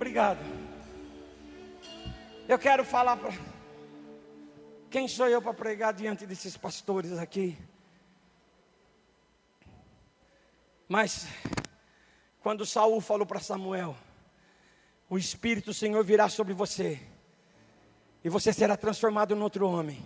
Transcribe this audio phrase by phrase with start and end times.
[0.00, 0.40] Obrigado.
[2.48, 3.34] Eu quero falar para.
[4.88, 7.54] Quem sou eu para pregar diante desses pastores aqui?
[10.88, 11.28] Mas,
[12.40, 13.94] quando Saul falou para Samuel,
[15.06, 16.98] o Espírito do Senhor virá sobre você,
[18.24, 20.02] e você será transformado em outro homem.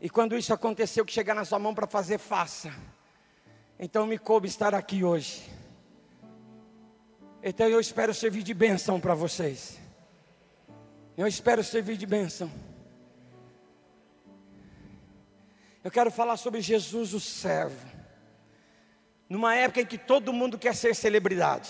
[0.00, 2.74] E quando isso aconteceu, que chegar na sua mão para fazer, faça.
[3.78, 5.52] Então me coube estar aqui hoje.
[7.46, 9.78] Então eu espero servir de bênção para vocês.
[11.14, 12.50] Eu espero servir de bênção.
[15.84, 17.86] Eu quero falar sobre Jesus, o servo.
[19.28, 21.68] Numa época em que todo mundo quer ser celebridade.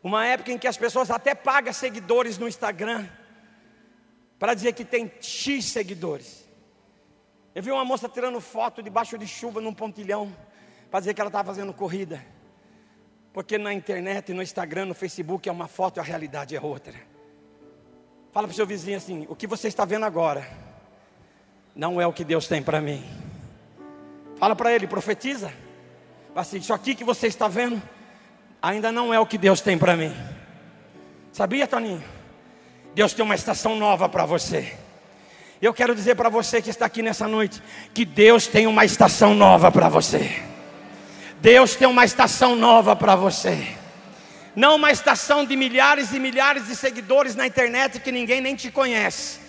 [0.00, 3.08] Uma época em que as pessoas até pagam seguidores no Instagram
[4.38, 6.48] para dizer que tem X seguidores.
[7.52, 10.32] Eu vi uma moça tirando foto debaixo de chuva num pontilhão
[10.88, 12.24] para dizer que ela estava fazendo corrida.
[13.32, 16.94] Porque na internet, no Instagram, no Facebook é uma foto e a realidade é outra.
[18.30, 20.46] Fala para o seu vizinho assim: o que você está vendo agora
[21.74, 23.02] não é o que Deus tem para mim.
[24.36, 25.52] Fala para ele, profetiza.
[26.34, 27.80] Assim, isso aqui que você está vendo
[28.60, 30.14] ainda não é o que Deus tem para mim.
[31.32, 32.02] Sabia, Toninho?
[32.94, 34.76] Deus tem uma estação nova para você.
[35.60, 37.62] Eu quero dizer para você que está aqui nessa noite
[37.94, 40.51] que Deus tem uma estação nova para você.
[41.42, 43.66] Deus tem uma estação nova para você.
[44.54, 48.70] Não uma estação de milhares e milhares de seguidores na internet que ninguém nem te
[48.70, 49.40] conhece.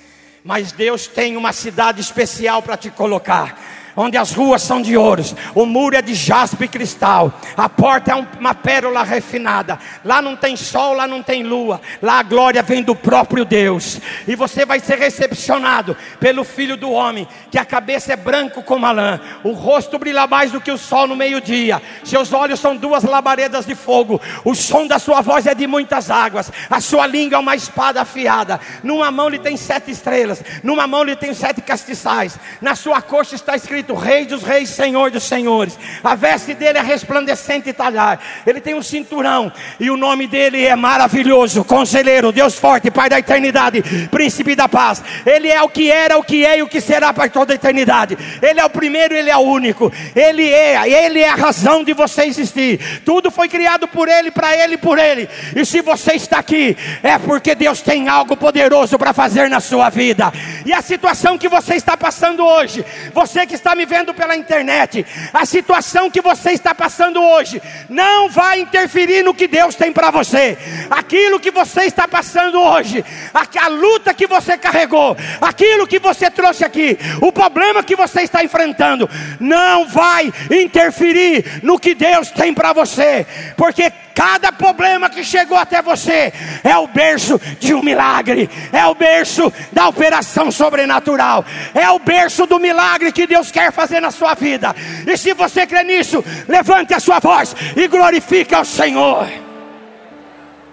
[0.44, 3.61] Mas Deus tem uma cidade especial para te colocar
[3.95, 8.11] onde as ruas são de ouros, o muro é de jaspe e cristal, a porta
[8.11, 9.77] é uma pérola refinada.
[10.03, 13.99] Lá não tem sol, lá não tem lua, lá a glória vem do próprio Deus,
[14.27, 18.86] e você vai ser recepcionado pelo Filho do Homem, que a cabeça é branco como
[18.86, 22.75] a lã, o rosto brilha mais do que o sol no meio-dia, seus olhos são
[22.75, 27.05] duas labaredas de fogo, o som da sua voz é de muitas águas, a sua
[27.05, 31.33] língua é uma espada afiada, numa mão lhe tem sete estrelas, numa mão lhe tem
[31.33, 35.77] sete castiçais, na sua coxa está escrito escrito Rei dos Reis, Senhor dos Senhores.
[36.04, 38.20] A veste dele é resplandecente e talhar.
[38.45, 43.20] Ele tem um cinturão e o nome dele é maravilhoso, Conselheiro, Deus forte, Pai da
[43.20, 45.04] eternidade, Príncipe da paz.
[45.26, 47.55] Ele é o que era, o que é e o que será para toda a
[47.55, 48.17] eternidade.
[48.42, 49.92] Ele é o primeiro, ele é o único.
[50.16, 53.02] Ele é, ele é a razão de você existir.
[53.04, 55.27] Tudo foi criado por ele, para ele e por ele.
[55.55, 59.89] E se você está aqui, é porque Deus tem algo poderoso para fazer na sua
[59.89, 60.32] vida.
[60.66, 65.06] E a situação que você está passando hoje, você que está me vendo pela internet,
[65.34, 70.11] a situação que você está passando hoje não vai interferir no que Deus tem para
[70.11, 70.58] você.
[70.89, 73.04] Aquilo que você está passando hoje,
[73.34, 78.22] a, a luta que você carregou, aquilo que você trouxe aqui, o problema que você
[78.22, 85.23] está enfrentando, não vai interferir no que Deus tem para você, porque Cada problema que
[85.23, 86.31] chegou até você
[86.63, 91.43] é o berço de um milagre, é o berço da operação sobrenatural,
[91.73, 94.75] é o berço do milagre que Deus quer fazer na sua vida.
[95.07, 99.27] E se você crê nisso, levante a sua voz e glorifique ao Senhor.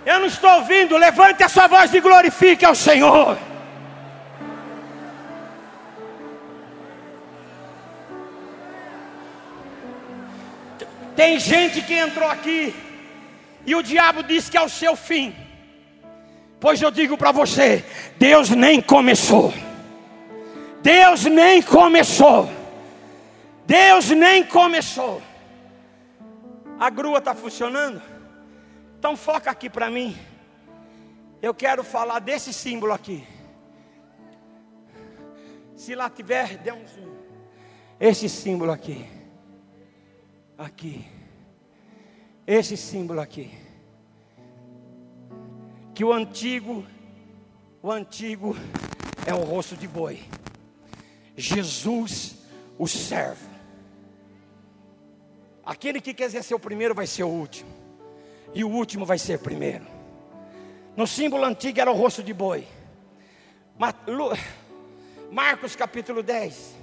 [0.04, 3.38] Eu não estou ouvindo, levante a sua voz e glorifique ao Senhor.
[11.16, 12.74] Tem gente que entrou aqui
[13.66, 15.34] e o diabo diz que é o seu fim.
[16.58, 17.84] Pois eu digo para você:
[18.18, 19.52] Deus nem começou.
[20.82, 22.48] Deus nem começou.
[23.66, 25.22] Deus nem começou.
[26.78, 28.00] A grua está funcionando?
[28.98, 30.16] Então foca aqui para mim.
[31.42, 33.26] Eu quero falar desse símbolo aqui.
[35.76, 37.14] Se lá tiver, dê um zoom.
[37.98, 39.06] Esse símbolo aqui.
[40.58, 41.19] Aqui
[42.46, 43.50] esse símbolo aqui.
[45.94, 46.84] Que o antigo,
[47.82, 48.56] o antigo
[49.26, 50.20] é o rosto de boi.
[51.36, 52.36] Jesus,
[52.78, 53.48] o servo.
[55.64, 57.70] Aquele que quiser ser o primeiro vai ser o último.
[58.52, 59.86] E o último vai ser primeiro.
[60.96, 62.66] No símbolo antigo era o rosto de boi.
[65.30, 66.76] Marcos capítulo 10,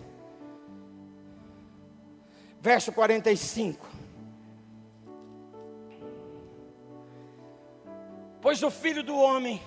[2.62, 3.97] verso 45.
[8.48, 9.62] Pois o filho do homem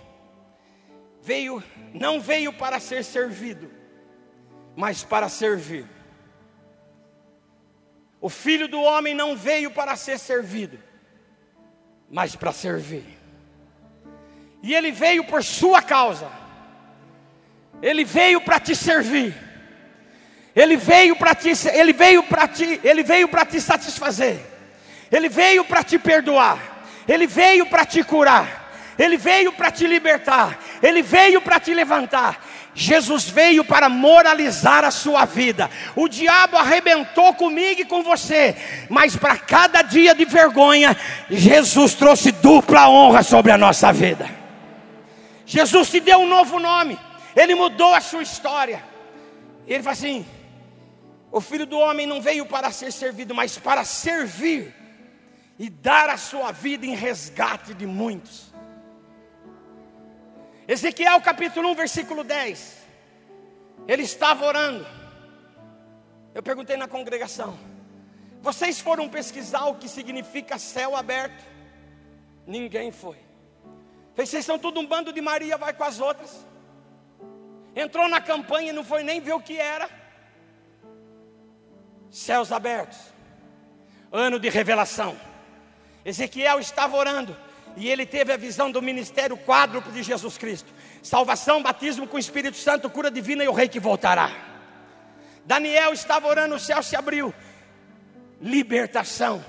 [1.20, 1.62] veio,
[1.92, 3.70] não veio para ser servido,
[4.74, 5.84] mas para servir.
[8.22, 10.78] O filho do homem não veio para ser servido,
[12.10, 13.04] mas para servir.
[14.62, 16.30] E ele veio por sua causa.
[17.82, 19.34] Ele veio para te servir.
[20.56, 24.40] Ele veio para te, ele veio para te, ele veio para te satisfazer.
[25.12, 26.86] Ele veio para te perdoar.
[27.06, 28.59] Ele veio para te curar.
[29.00, 32.46] Ele veio para te libertar, Ele veio para te levantar.
[32.74, 35.70] Jesus veio para moralizar a sua vida.
[35.96, 38.54] O diabo arrebentou comigo e com você,
[38.90, 40.94] mas para cada dia de vergonha,
[41.30, 44.28] Jesus trouxe dupla honra sobre a nossa vida.
[45.46, 46.98] Jesus te deu um novo nome,
[47.34, 48.84] Ele mudou a sua história.
[49.66, 50.26] Ele fala assim:
[51.32, 54.74] o filho do homem não veio para ser servido, mas para servir
[55.58, 58.49] e dar a sua vida em resgate de muitos.
[60.70, 62.86] Ezequiel capítulo 1, versículo 10.
[63.88, 64.86] Ele estava orando.
[66.32, 67.58] Eu perguntei na congregação:
[68.40, 71.44] Vocês foram pesquisar o que significa céu aberto?
[72.46, 73.16] Ninguém foi.
[74.14, 76.46] Vocês são tudo um bando de Maria, vai com as outras.
[77.74, 79.90] Entrou na campanha e não foi nem ver o que era.
[82.12, 82.96] Céus abertos.
[84.12, 85.18] Ano de revelação.
[86.04, 87.36] Ezequiel estava orando
[87.76, 90.72] e ele teve a visão do ministério quádruplo de Jesus Cristo:
[91.02, 94.30] salvação, batismo com o Espírito Santo, cura divina e o rei que voltará.
[95.44, 97.34] Daniel estava orando, o céu se abriu,
[98.40, 99.44] libertação.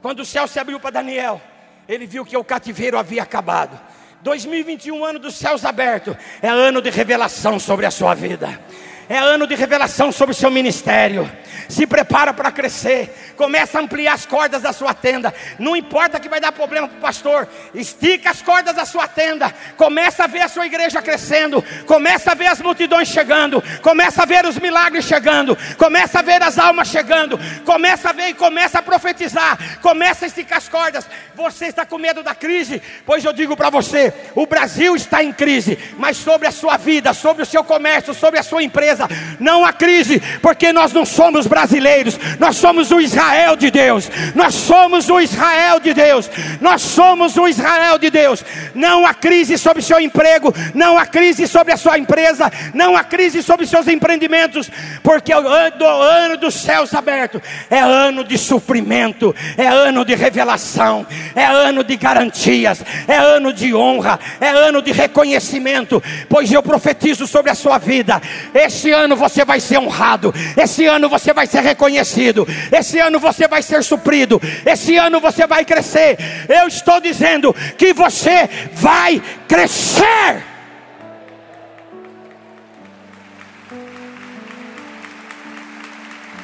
[0.00, 1.40] Quando o céu se abriu para Daniel,
[1.88, 3.80] ele viu que o cativeiro havia acabado.
[4.22, 8.60] 2021, ano dos céus abertos, é ano de revelação sobre a sua vida
[9.08, 11.30] é ano de revelação sobre o seu ministério.
[11.68, 15.32] Se prepara para crescer, começa a ampliar as cordas da sua tenda.
[15.58, 19.52] Não importa que vai dar problema para o pastor, estica as cordas da sua tenda.
[19.76, 24.26] Começa a ver a sua igreja crescendo, começa a ver as multidões chegando, começa a
[24.26, 28.78] ver os milagres chegando, começa a ver as almas chegando, começa a ver e começa
[28.78, 31.06] a profetizar, começa a esticar as cordas.
[31.34, 32.82] Você está com medo da crise?
[33.06, 37.14] Pois eu digo para você: o Brasil está em crise, mas sobre a sua vida,
[37.14, 39.01] sobre o seu comércio, sobre a sua empresa
[39.38, 44.54] não há crise, porque nós não somos brasileiros, nós somos o Israel de Deus, nós
[44.54, 48.44] somos o Israel de Deus, nós somos o Israel de Deus.
[48.74, 53.04] Não há crise sobre seu emprego, não há crise sobre a sua empresa, não há
[53.04, 54.70] crise sobre seus empreendimentos,
[55.02, 57.40] porque o ano, o ano dos céus abertos
[57.70, 63.74] é ano de suprimento, é ano de revelação, é ano de garantias, é ano de
[63.74, 68.20] honra, é ano de reconhecimento, pois eu profetizo sobre a sua vida.
[68.54, 73.46] Este ano você vai ser honrado, esse ano você vai ser reconhecido, esse ano você
[73.46, 76.16] vai ser suprido, esse ano você vai crescer.
[76.48, 80.42] Eu estou dizendo que você vai crescer.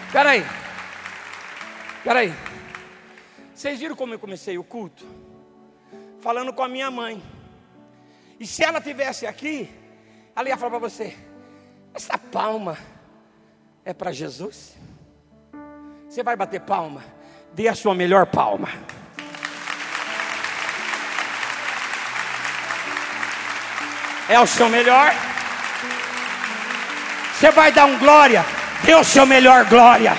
[0.07, 0.47] Espera aí,
[1.99, 2.35] espera aí.
[3.55, 5.05] Vocês viram como eu comecei o culto?
[6.21, 7.23] Falando com a minha mãe.
[8.41, 9.69] E se ela tivesse aqui,
[10.35, 11.15] ela ia falar para você:
[11.99, 12.79] essa palma
[13.85, 14.77] é para Jesus?
[16.09, 17.03] Você vai bater palma?
[17.53, 18.69] Dê a sua melhor palma.
[24.29, 25.13] É o seu melhor?
[27.35, 28.45] Você vai dar um glória?
[28.85, 30.13] Dê o seu melhor glória.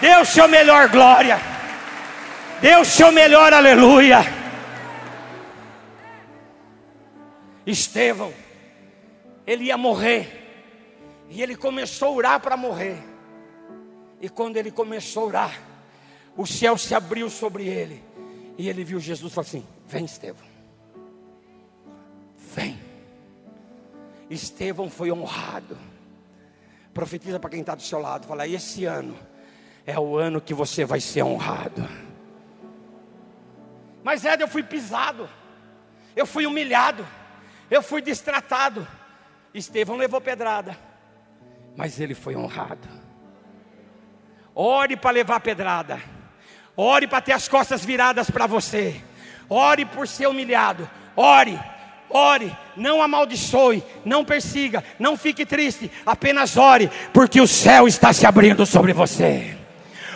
[0.00, 1.40] Dê o seu melhor glória.
[2.60, 4.20] Dê o seu melhor aleluia.
[7.66, 8.45] Estevão
[9.46, 10.44] ele ia morrer.
[11.28, 13.02] E ele começou a orar para morrer.
[14.20, 15.62] E quando ele começou a orar,
[16.36, 18.02] o céu se abriu sobre ele.
[18.58, 20.46] E ele viu Jesus e falou assim: Vem, Estevão.
[22.54, 22.78] Vem.
[24.30, 25.76] Estevão foi honrado.
[26.94, 28.26] Profetiza para quem está do seu lado.
[28.26, 29.16] Fala: Esse ano
[29.84, 31.86] é o ano que você vai ser honrado.
[34.02, 35.28] Mas Ed, eu fui pisado.
[36.14, 37.06] Eu fui humilhado.
[37.70, 38.86] Eu fui destratado.
[39.58, 40.76] Estevão levou pedrada,
[41.76, 42.88] mas ele foi honrado.
[44.54, 46.00] Ore para levar pedrada,
[46.76, 49.00] ore para ter as costas viradas para você,
[49.48, 51.58] ore por ser humilhado, ore,
[52.10, 58.26] ore, não amaldiçoe, não persiga, não fique triste, apenas ore, porque o céu está se
[58.26, 59.56] abrindo sobre você.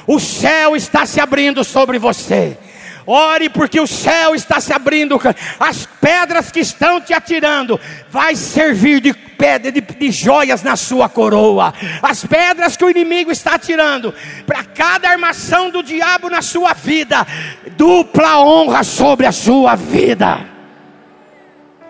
[0.07, 2.59] O céu está se abrindo sobre você.
[3.07, 5.21] Ore porque o céu está se abrindo,
[5.59, 7.81] as pedras que estão te atirando
[8.11, 11.73] vai servir de pedra de, de joias na sua coroa.
[12.03, 14.13] As pedras que o inimigo está atirando
[14.47, 17.27] para cada armação do diabo na sua vida,
[17.75, 20.47] dupla honra sobre a sua vida.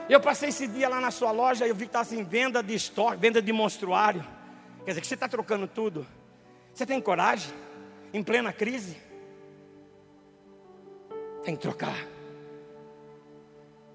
[0.09, 2.63] Eu passei esse dia lá na sua loja e eu vi que estava assim, venda
[2.63, 4.25] de estoque, venda de monstruário.
[4.85, 6.07] Quer dizer que você está trocando tudo.
[6.73, 7.53] Você tem coragem?
[8.13, 8.97] Em plena crise?
[11.45, 11.97] Tem que trocar.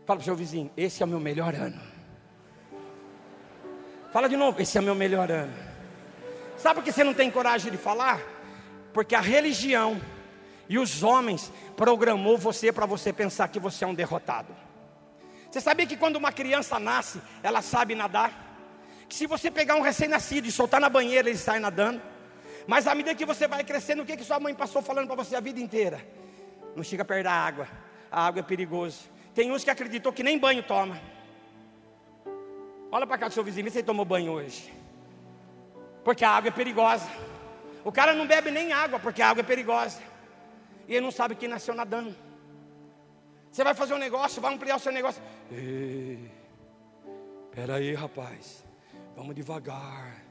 [0.05, 1.94] Fala para o seu vizinho: esse é o meu melhor ano.
[4.15, 5.53] Fala de novo: esse é meu melhor ano.
[6.55, 8.21] Sabe por que você não tem coragem de falar?
[8.93, 10.01] Porque a religião
[10.69, 14.55] E os homens programou você para você pensar que você é um derrotado.
[15.51, 18.31] Você sabia que quando uma criança nasce, ela sabe nadar?
[19.09, 22.01] Que se você pegar um recém-nascido e soltar na banheira, ele sai nadando.
[22.65, 25.17] Mas à medida que você vai crescendo, o que, que sua mãe passou falando para
[25.17, 25.99] você a vida inteira?
[26.73, 27.67] Não chega perto da água.
[28.09, 29.09] A água é perigoso.
[29.33, 31.01] Tem uns que acreditou que nem banho toma.
[32.95, 34.73] Olha para cá do seu vizinho, vê se ele tomou banho hoje.
[36.01, 37.09] Porque a água é perigosa.
[37.83, 39.99] O cara não bebe nem água porque a água é perigosa.
[40.87, 42.15] E ele não sabe que nasceu nadando.
[43.51, 45.21] Você vai fazer um negócio, vai ampliar o seu negócio.
[45.51, 46.31] Ei,
[47.51, 48.63] peraí, rapaz.
[49.13, 50.23] Vamos devagar.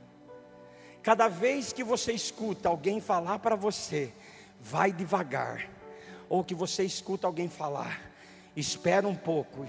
[1.02, 4.10] Cada vez que você escuta alguém falar para você,
[4.58, 5.68] vai devagar.
[6.30, 8.00] Ou que você escuta alguém falar,
[8.56, 9.66] espera um pouco,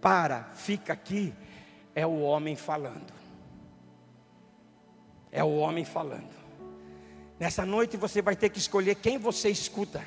[0.00, 1.34] para, fica aqui.
[1.94, 3.12] É o homem falando.
[5.32, 6.40] É o homem falando.
[7.38, 10.04] Nessa noite você vai ter que escolher quem você escuta.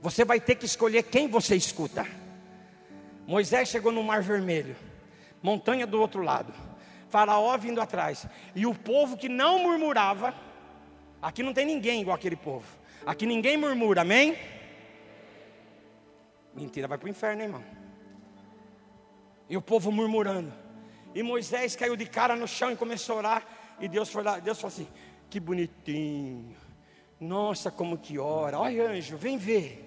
[0.00, 2.06] Você vai ter que escolher quem você escuta.
[3.26, 4.76] Moisés chegou no Mar Vermelho,
[5.42, 6.52] montanha do outro lado,
[7.08, 10.34] Faraó vindo atrás, e o povo que não murmurava,
[11.22, 12.66] aqui não tem ninguém igual aquele povo,
[13.06, 14.36] aqui ninguém murmura, amém?
[16.54, 17.64] Mentira, vai para o inferno, hein, irmão.
[19.48, 20.52] E o povo murmurando,
[21.14, 23.46] e Moisés caiu de cara no chão e começou a orar,
[23.80, 24.88] e Deus foi lá, Deus falou assim:
[25.30, 26.54] que bonitinho.
[27.18, 28.58] Nossa, como que ora.
[28.58, 29.84] Olha, anjo, vem ver.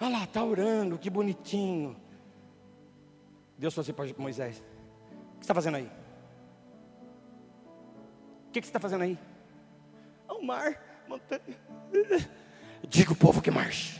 [0.00, 1.96] Olha lá, está orando, que bonitinho.
[3.56, 4.62] Deus falou assim para Moisés:
[5.34, 5.90] O que está fazendo aí?
[8.48, 9.18] O que, você está fazendo aí?
[10.28, 11.40] Ao mar, montanha.
[12.86, 13.98] Diga o povo que marche.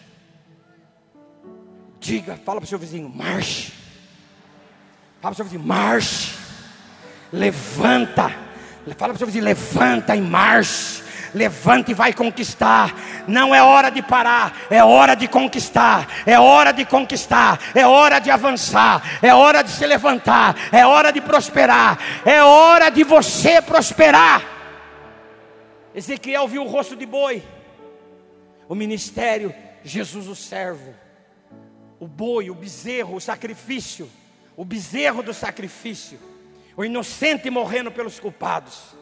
[1.98, 3.72] Diga, fala para o seu vizinho: marche.
[5.20, 6.35] Fala para o seu vizinho: marche.
[7.32, 8.46] Levanta
[8.94, 11.04] Fala para o seu levanta e marche.
[11.34, 12.94] Levanta e vai conquistar.
[13.26, 16.08] Não é hora de parar, é hora de conquistar.
[16.24, 21.12] É hora de conquistar, é hora de avançar, é hora de se levantar, é hora
[21.12, 24.42] de prosperar, é hora de você prosperar.
[25.94, 27.42] Ezequiel viu o rosto de boi,
[28.68, 29.52] o ministério,
[29.82, 30.94] Jesus o servo,
[31.98, 34.08] o boi, o bezerro, o sacrifício,
[34.56, 36.35] o bezerro do sacrifício
[36.76, 38.94] o inocente morrendo pelos culpados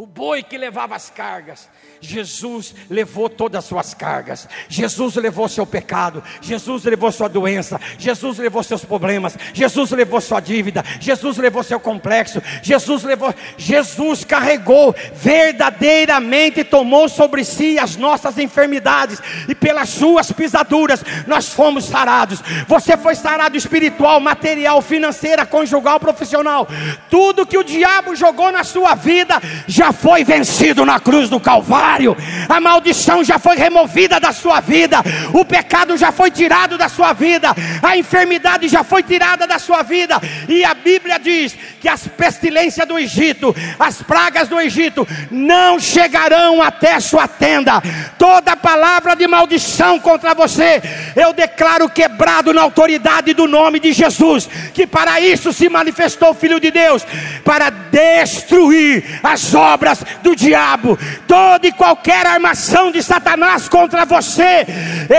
[0.00, 1.68] o boi que levava as cargas.
[2.00, 4.48] Jesus levou todas as suas cargas.
[4.66, 6.24] Jesus levou seu pecado.
[6.40, 7.78] Jesus levou sua doença.
[7.98, 9.36] Jesus levou seus problemas.
[9.52, 10.82] Jesus levou sua dívida.
[10.98, 12.40] Jesus levou seu complexo.
[12.62, 13.34] Jesus levou.
[13.58, 21.84] Jesus carregou verdadeiramente tomou sobre si as nossas enfermidades e pelas suas pisaduras nós fomos
[21.84, 22.40] sarados.
[22.66, 26.66] Você foi sarado espiritual, material, financeira, conjugal, profissional.
[27.10, 32.16] Tudo que o diabo jogou na sua vida já foi vencido na cruz do Calvário,
[32.48, 37.12] a maldição já foi removida da sua vida, o pecado já foi tirado da sua
[37.12, 42.06] vida, a enfermidade já foi tirada da sua vida, e a Bíblia diz que as
[42.06, 47.82] pestilências do Egito, as pragas do Egito, não chegarão até sua tenda,
[48.18, 50.82] toda palavra de maldição contra você,
[51.16, 56.34] eu declaro quebrado na autoridade do nome de Jesus, que para isso se manifestou o
[56.34, 57.04] Filho de Deus,
[57.44, 64.66] para destruir as obras obras do diabo, toda e qualquer armação de Satanás contra você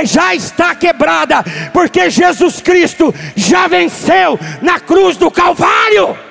[0.06, 6.31] já está quebrada, porque Jesus Cristo já venceu na cruz do Calvário.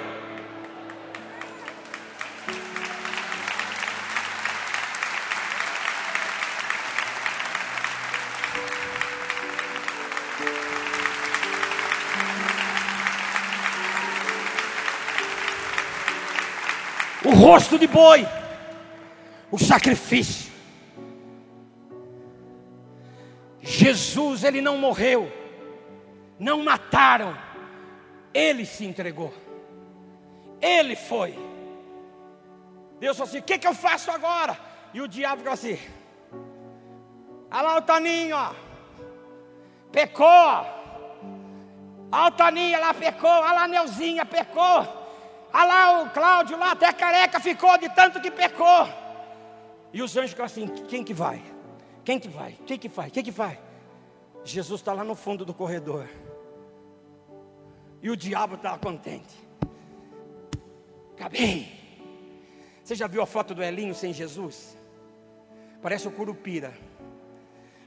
[17.51, 18.25] Rosto de boi,
[19.51, 20.53] o sacrifício.
[23.61, 25.31] Jesus, ele não morreu,
[26.39, 27.37] não mataram,
[28.33, 29.35] ele se entregou,
[30.63, 31.37] ele foi.
[33.01, 34.57] Deus falou assim: o que, que eu faço agora?
[34.95, 35.77] E o diabo ficou assim:
[37.51, 38.55] olha lá o Toninho, ó,
[39.91, 40.27] pecou,
[42.13, 45.00] olha o Toninho lá pecou, olha lá a Neuzinha pecou.
[45.53, 48.89] Ah lá, o Cláudio lá até careca ficou de tanto que pecou.
[49.93, 51.43] E os anjos assim: quem que vai?
[52.05, 52.57] Quem que vai?
[52.67, 53.11] Quem que vai?
[53.11, 53.61] Quem que vai?
[54.45, 56.09] Jesus está lá no fundo do corredor.
[58.03, 59.37] E o diabo está contente.
[61.15, 61.81] Acabei.
[62.83, 64.77] Você já viu a foto do Elinho sem Jesus?
[65.83, 66.73] Parece o Curupira.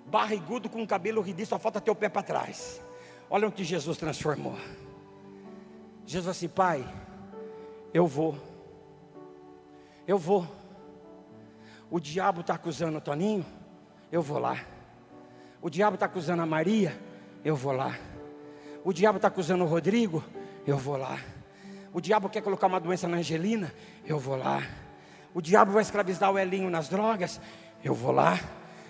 [0.06, 2.82] Barrigudo com cabelo ridículo, só falta ter o pé para trás.
[3.30, 4.58] Olha o que Jesus transformou.
[6.06, 6.86] Jesus assim, pai,
[7.94, 8.36] eu vou.
[10.08, 10.48] Eu vou.
[11.90, 13.46] O diabo está acusando o Toninho.
[14.12, 14.58] eu vou lá.
[15.62, 17.00] O diabo está acusando a Maria,
[17.46, 17.98] eu vou lá.
[18.84, 20.22] O diabo está acusando o Rodrigo,
[20.68, 21.18] eu vou lá.
[21.94, 23.74] O diabo quer colocar uma doença na Angelina,
[24.06, 24.62] eu vou lá.
[25.34, 27.40] O diabo vai escravizar o Elinho nas drogas,
[27.82, 28.40] eu vou lá.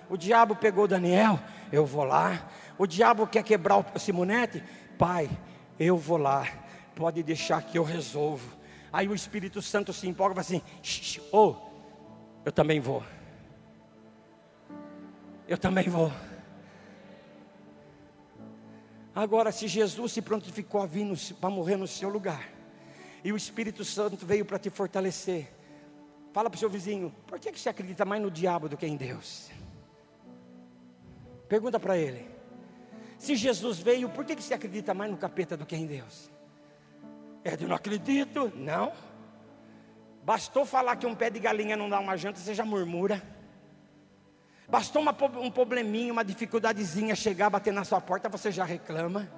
[0.10, 1.40] O diabo pegou o Daniel,
[1.72, 2.50] eu vou lá.
[2.78, 4.64] O diabo quer quebrar o Simonete,
[4.98, 5.30] pai,
[5.80, 6.48] eu vou lá.
[6.96, 8.63] Pode deixar que eu resolvo.
[8.94, 11.56] Aí o Espírito Santo se empolga e fala assim: oh,
[12.46, 13.04] eu também vou.
[15.48, 16.12] Eu também vou.
[19.16, 21.08] Agora, se Jesus se prontificou a vir
[21.42, 22.48] para morrer no seu lugar,
[23.24, 25.52] e o Espírito Santo veio para te fortalecer,
[26.32, 28.96] fala para o seu vizinho: por que você acredita mais no diabo do que em
[28.96, 29.50] Deus?
[31.50, 32.28] Pergunta para ele:
[33.18, 36.33] se Jesus veio, por que você acredita mais no capeta do que em Deus?
[37.44, 38.94] É de não acredito, não.
[40.24, 43.22] Bastou falar que um pé de galinha não dá uma janta, você já murmura.
[44.68, 49.30] Bastou uma, um probleminha, uma dificuldadezinha chegar, bater na sua porta, você já reclama.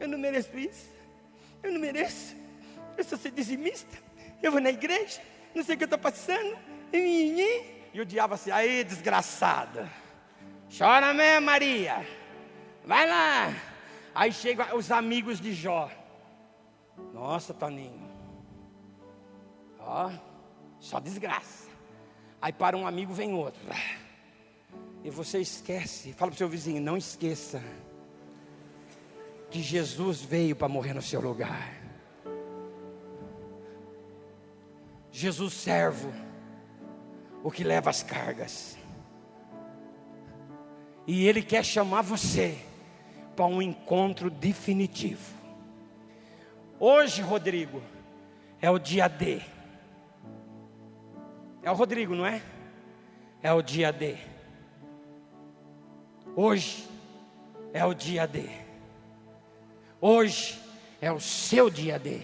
[0.00, 0.90] Eu não mereço isso.
[1.62, 2.34] Eu não mereço.
[2.98, 3.96] Eu sou ser dizimista.
[4.42, 5.20] Eu vou na igreja.
[5.54, 6.58] Não sei o que eu estou passando.
[6.92, 9.88] E o diabo assim, aí desgraçada.
[10.76, 12.04] Chora mesmo, Maria.
[12.84, 13.54] Vai lá.
[14.14, 15.90] Aí chegam os amigos de Jó.
[17.12, 18.08] Nossa, Toninho.
[19.78, 20.10] Ó,
[20.78, 21.68] só desgraça.
[22.40, 23.60] Aí para um amigo vem outro.
[25.04, 26.12] E você esquece.
[26.12, 27.62] Fala para o seu vizinho: não esqueça
[29.50, 31.74] que Jesus veio para morrer no seu lugar.
[35.10, 36.12] Jesus servo,
[37.42, 38.78] o que leva as cargas.
[41.06, 42.56] E Ele quer chamar você
[43.34, 45.39] para um encontro definitivo.
[46.82, 47.82] Hoje, Rodrigo,
[48.58, 49.42] é o dia D.
[51.62, 52.40] É o Rodrigo, não é?
[53.42, 54.16] É o dia D.
[56.34, 56.88] Hoje
[57.74, 58.48] é o dia D.
[60.00, 60.58] Hoje
[61.02, 62.22] é o seu dia D.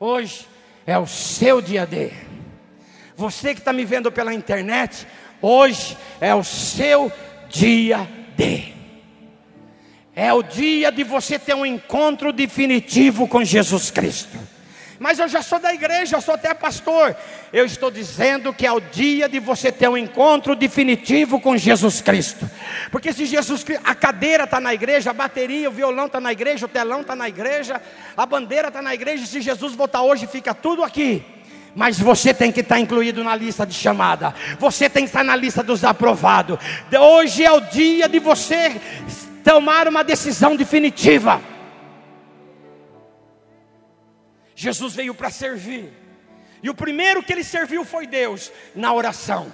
[0.00, 0.48] Hoje
[0.86, 2.10] é o seu dia D.
[3.16, 5.06] Você que está me vendo pela internet,
[5.42, 7.12] hoje é o seu
[7.50, 8.75] dia D.
[10.16, 14.36] É o dia de você ter um encontro definitivo com Jesus Cristo
[14.98, 17.16] mas eu já sou da igreja, eu sou até pastor.
[17.52, 22.00] Eu estou dizendo que é o dia de você ter um encontro definitivo com Jesus
[22.00, 22.48] Cristo.
[22.90, 26.66] Porque se Jesus a cadeira está na igreja, a bateria, o violão está na igreja,
[26.66, 27.80] o telão está na igreja,
[28.16, 31.22] a bandeira está na igreja, se Jesus voltar hoje, fica tudo aqui.
[31.76, 34.34] Mas você tem que estar incluído na lista de chamada.
[34.58, 36.58] Você tem que estar na lista dos aprovados.
[36.98, 38.80] Hoje é o dia de você
[39.44, 41.38] tomar uma decisão definitiva.
[44.54, 45.92] Jesus veio para servir.
[46.62, 49.52] E o primeiro que ele serviu foi Deus na oração.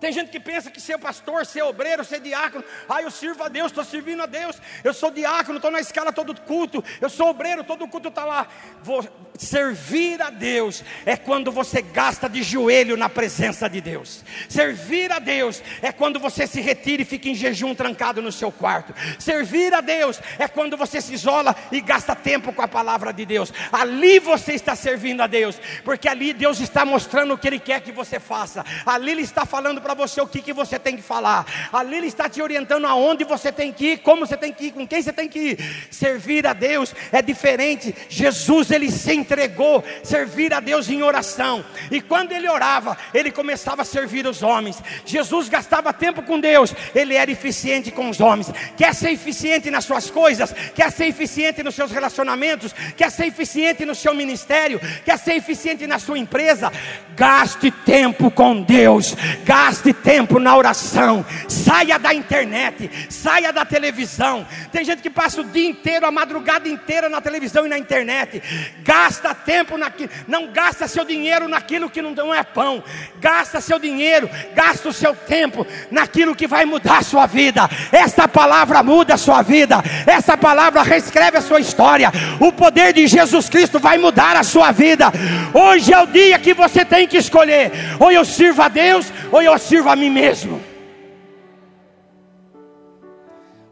[0.00, 3.48] Tem gente que pensa que ser pastor, ser obreiro, ser diácono, ah, eu sirvo a
[3.48, 7.28] Deus, estou servindo a Deus, eu sou diácono, estou na escala todo culto, eu sou
[7.28, 8.46] obreiro, todo culto está lá.
[8.82, 9.06] Vou
[9.38, 14.24] servir a Deus é quando você gasta de joelho na presença de Deus.
[14.48, 18.52] Servir a Deus é quando você se retira e fica em jejum trancado no seu
[18.52, 18.94] quarto.
[19.18, 23.24] Servir a Deus é quando você se isola e gasta tempo com a palavra de
[23.24, 23.52] Deus.
[23.72, 27.80] Ali você está servindo a Deus, porque ali Deus está mostrando o que Ele quer
[27.80, 28.64] que você faça.
[28.84, 31.46] Ali Ele está falando para você o que, que você tem que falar.
[31.70, 34.72] Ali Ele está te orientando aonde você tem que ir, como você tem que ir,
[34.72, 35.86] com quem você tem que ir.
[35.90, 37.94] Servir a Deus é diferente.
[38.08, 41.64] Jesus ele se entregou, servir a Deus em oração.
[41.90, 44.82] E quando ele orava, ele começava a servir os homens.
[45.04, 48.50] Jesus gastava tempo com Deus, ele era eficiente com os homens.
[48.76, 53.84] Quer ser eficiente nas suas coisas, quer ser eficiente nos seus relacionamentos, quer ser eficiente
[53.84, 56.72] no seu ministério, quer ser eficiente na sua empresa,
[57.14, 64.46] gaste tempo com Deus, gaste gaste tempo na oração, saia da internet, saia da televisão.
[64.70, 68.40] Tem gente que passa o dia inteiro, a madrugada inteira na televisão e na internet.
[68.84, 72.84] Gasta tempo naquilo, não gasta seu dinheiro naquilo que não é pão.
[73.20, 77.68] Gasta seu dinheiro, gasta o seu tempo naquilo que vai mudar a sua vida.
[77.90, 79.82] Essa palavra muda a sua vida.
[80.06, 82.12] Essa palavra reescreve a sua história.
[82.38, 85.10] O poder de Jesus Cristo vai mudar a sua vida.
[85.52, 89.42] Hoje é o dia que você tem que escolher: ou eu sirvo a Deus, ou
[89.42, 90.62] eu sirvo a mim mesmo.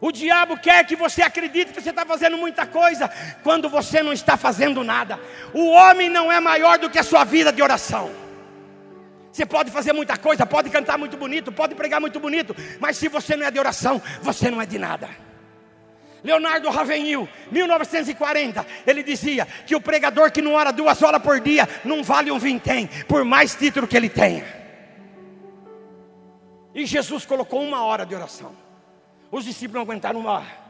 [0.00, 3.08] O diabo quer que você acredite que você está fazendo muita coisa,
[3.44, 5.20] quando você não está fazendo nada.
[5.54, 8.10] O homem não é maior do que a sua vida de oração.
[9.30, 13.08] Você pode fazer muita coisa, pode cantar muito bonito, pode pregar muito bonito, mas se
[13.08, 15.08] você não é de oração, você não é de nada.
[16.24, 21.68] Leonardo Ravenil, 1940, ele dizia que o pregador que não ora duas horas por dia
[21.84, 24.61] não vale um vintém, por mais título que ele tenha.
[26.74, 28.54] E Jesus colocou uma hora de oração.
[29.30, 30.62] Os discípulos não aguentaram uma hora.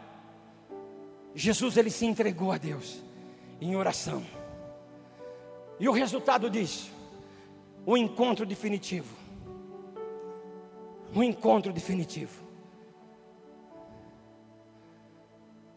[1.35, 3.03] Jesus ele se entregou a Deus
[3.61, 4.25] em oração.
[5.79, 6.93] E o resultado disso,
[7.87, 9.17] o encontro definitivo.
[11.15, 12.43] O encontro definitivo.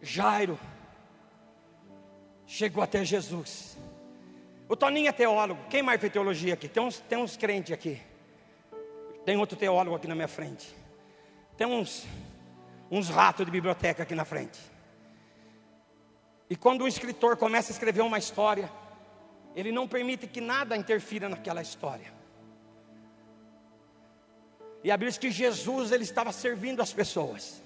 [0.01, 0.59] Jairo
[2.45, 3.77] chegou até Jesus.
[4.67, 5.61] O Toninho é teólogo.
[5.69, 6.67] Quem mais fez teologia aqui?
[6.67, 7.99] Tem uns, tem uns crentes aqui.
[9.25, 10.73] Tem outro teólogo aqui na minha frente.
[11.57, 12.05] Tem uns,
[12.91, 14.59] uns ratos de biblioteca aqui na frente.
[16.47, 18.71] E quando um escritor começa a escrever uma história,
[19.55, 22.13] ele não permite que nada interfira naquela história.
[24.83, 27.63] E a Bíblia diz que Jesus ele estava servindo as pessoas.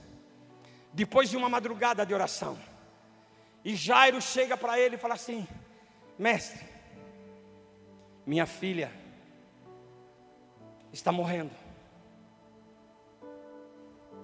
[0.94, 2.58] Depois de uma madrugada de oração.
[3.66, 5.46] E Jairo chega para ele e fala assim:
[6.18, 6.66] Mestre,
[8.26, 8.90] minha filha
[10.92, 11.52] está morrendo.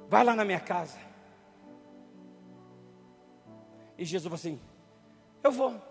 [0.08, 0.98] Vai lá na minha casa.
[3.98, 4.60] E Jesus falou assim:
[5.44, 5.82] Eu vou.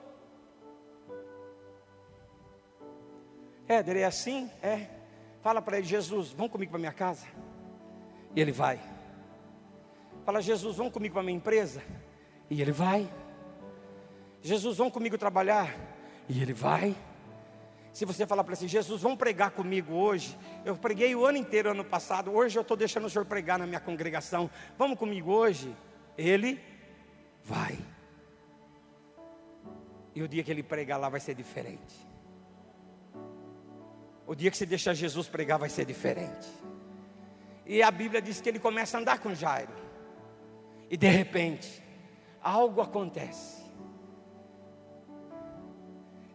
[3.67, 4.51] Éder, é assim?
[4.63, 4.89] É.
[5.41, 7.27] Fala para ele, Jesus, vão comigo para minha casa.
[8.35, 8.81] E ele vai.
[10.25, 11.83] Fala, Jesus, vão comigo para minha empresa.
[12.49, 13.11] E ele vai.
[14.41, 15.75] Jesus, vão comigo trabalhar.
[16.29, 16.97] E ele vai.
[17.95, 20.37] Se você falar para ele assim, Jesus, vamos pregar comigo hoje.
[20.65, 22.33] Eu preguei o ano inteiro, ano passado.
[22.33, 24.51] Hoje eu estou deixando o senhor pregar na minha congregação.
[24.77, 25.73] Vamos comigo hoje.
[26.19, 26.61] Ele
[27.45, 27.79] vai.
[30.13, 31.95] E o dia que ele pregar lá vai ser diferente.
[34.27, 36.49] O dia que você deixa Jesus pregar vai ser diferente.
[37.65, 39.73] E a Bíblia diz que ele começa a andar com Jairo.
[40.91, 41.81] E de repente,
[42.43, 43.63] algo acontece.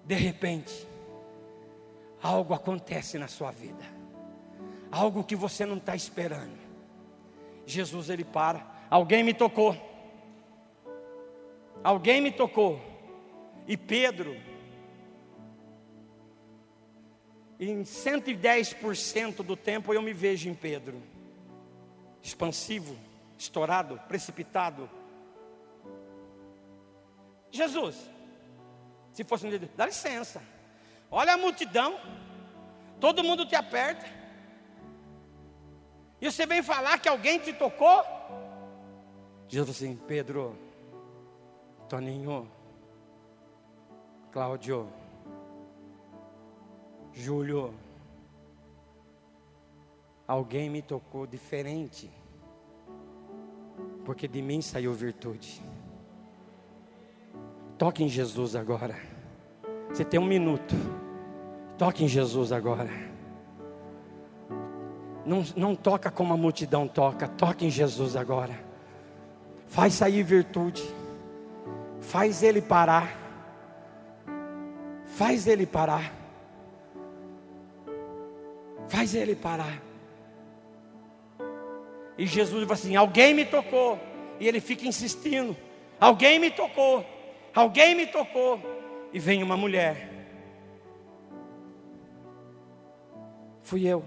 [0.06, 0.88] De repente,
[2.21, 3.84] algo acontece na sua vida.
[4.91, 6.58] Algo que você não está esperando.
[7.65, 8.65] Jesus ele para.
[8.89, 9.77] Alguém me tocou.
[11.84, 12.82] Alguém me tocou.
[13.67, 14.36] E Pedro,
[17.60, 21.01] em 110% do tempo eu me vejo em Pedro.
[22.21, 22.97] Expansivo,
[23.38, 24.89] estourado, precipitado.
[27.51, 27.95] Jesus,
[29.13, 30.41] se fosse um dia, dá licença.
[31.12, 32.00] Olha a multidão,
[33.00, 34.06] todo mundo te aperta.
[36.22, 38.04] E você vem falar que alguém te tocou?
[39.48, 40.56] Jesus assim, Pedro,
[41.88, 42.52] Toninho,
[44.32, 44.91] Cláudio,
[47.12, 47.74] Júlio,
[50.28, 52.12] alguém me tocou diferente,
[54.06, 55.63] porque de mim saiu virtude.
[57.80, 59.09] Toque em Jesus agora.
[59.89, 60.75] Você tem um minuto.
[61.78, 62.89] Toque em Jesus agora.
[65.25, 67.28] Não, não toca como a multidão toca.
[67.28, 68.60] Toque em Jesus agora.
[69.67, 70.84] Faz sair virtude.
[72.02, 73.15] Faz ele parar.
[75.06, 76.13] Faz ele parar.
[78.88, 79.82] Faz ele parar.
[82.17, 83.99] E Jesus fala assim: Alguém me tocou.
[84.39, 85.56] E ele fica insistindo:
[85.99, 87.06] Alguém me tocou.
[87.54, 88.60] Alguém me tocou.
[89.12, 90.10] E vem uma mulher.
[93.63, 94.04] Fui eu.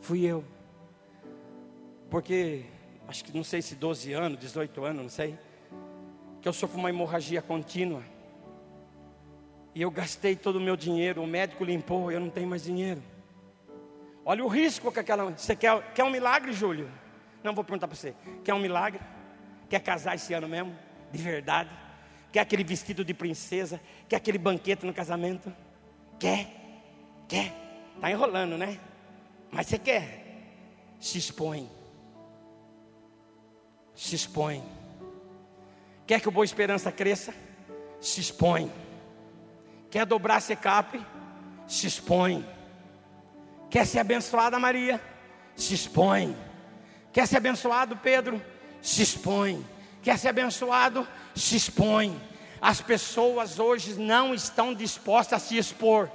[0.00, 0.44] Fui eu.
[2.10, 2.64] Porque,
[3.08, 5.38] acho que não sei se 12 anos, 18 anos, não sei.
[6.40, 8.02] Que eu sofro uma hemorragia contínua.
[9.74, 13.02] E eu gastei todo o meu dinheiro, o médico limpou, eu não tenho mais dinheiro.
[14.24, 15.30] Olha o risco que aquela.
[15.30, 16.90] Você quer, quer um milagre, Júlio?
[17.42, 18.14] Não vou perguntar para você.
[18.44, 19.00] Quer um milagre?
[19.68, 20.76] Quer casar esse ano mesmo?
[21.12, 21.70] De verdade?
[22.32, 23.80] Quer aquele vestido de princesa?
[24.08, 25.54] Quer aquele banquete no casamento?
[26.18, 26.48] Quer?
[27.28, 27.52] Quer?
[27.94, 28.80] Está enrolando, né?
[29.50, 30.22] Mas você quer?
[30.98, 31.68] Se expõe.
[33.94, 34.62] Se expõe.
[36.06, 37.34] Quer que o Boa Esperança cresça?
[38.00, 38.72] Se expõe.
[39.90, 40.98] Quer dobrar a secap?
[41.68, 42.46] Se expõe.
[43.70, 45.00] Quer ser abençoada Maria?
[45.54, 46.36] Se expõe.
[47.12, 48.42] Quer ser abençoado Pedro?
[48.80, 49.64] Se expõe.
[50.02, 51.06] Quer ser abençoado?
[51.34, 52.20] Se expõe.
[52.60, 56.10] As pessoas hoje não estão dispostas a se expor.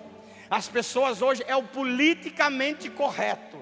[0.50, 3.58] As pessoas hoje é o politicamente correto.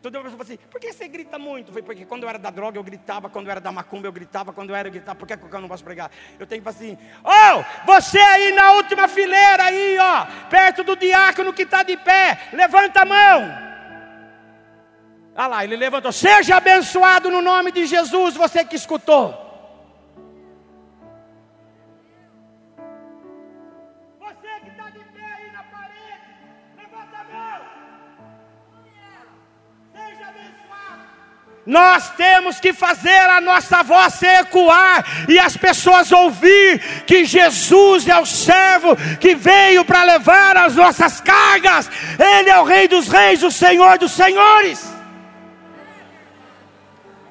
[0.00, 1.68] Toda pessoa fala assim, por que você grita muito?
[1.68, 4.12] Falei, porque quando eu era da droga eu gritava, quando eu era da macumba eu
[4.12, 6.10] gritava, quando eu era eu gritava, por que eu não posso pregar?
[6.38, 10.94] Eu tenho que falar assim, oh, você aí na última fileira aí, ó, perto do
[10.94, 13.68] diácono que está de pé, levanta a mão.
[15.34, 19.47] Ah lá, ele levantou, seja abençoado no nome de Jesus, você que escutou.
[31.68, 38.18] Nós temos que fazer a nossa voz ecoar e as pessoas ouvir que Jesus é
[38.18, 41.90] o servo que veio para levar as nossas cargas.
[42.18, 44.82] Ele é o Rei dos Reis, o Senhor dos Senhores.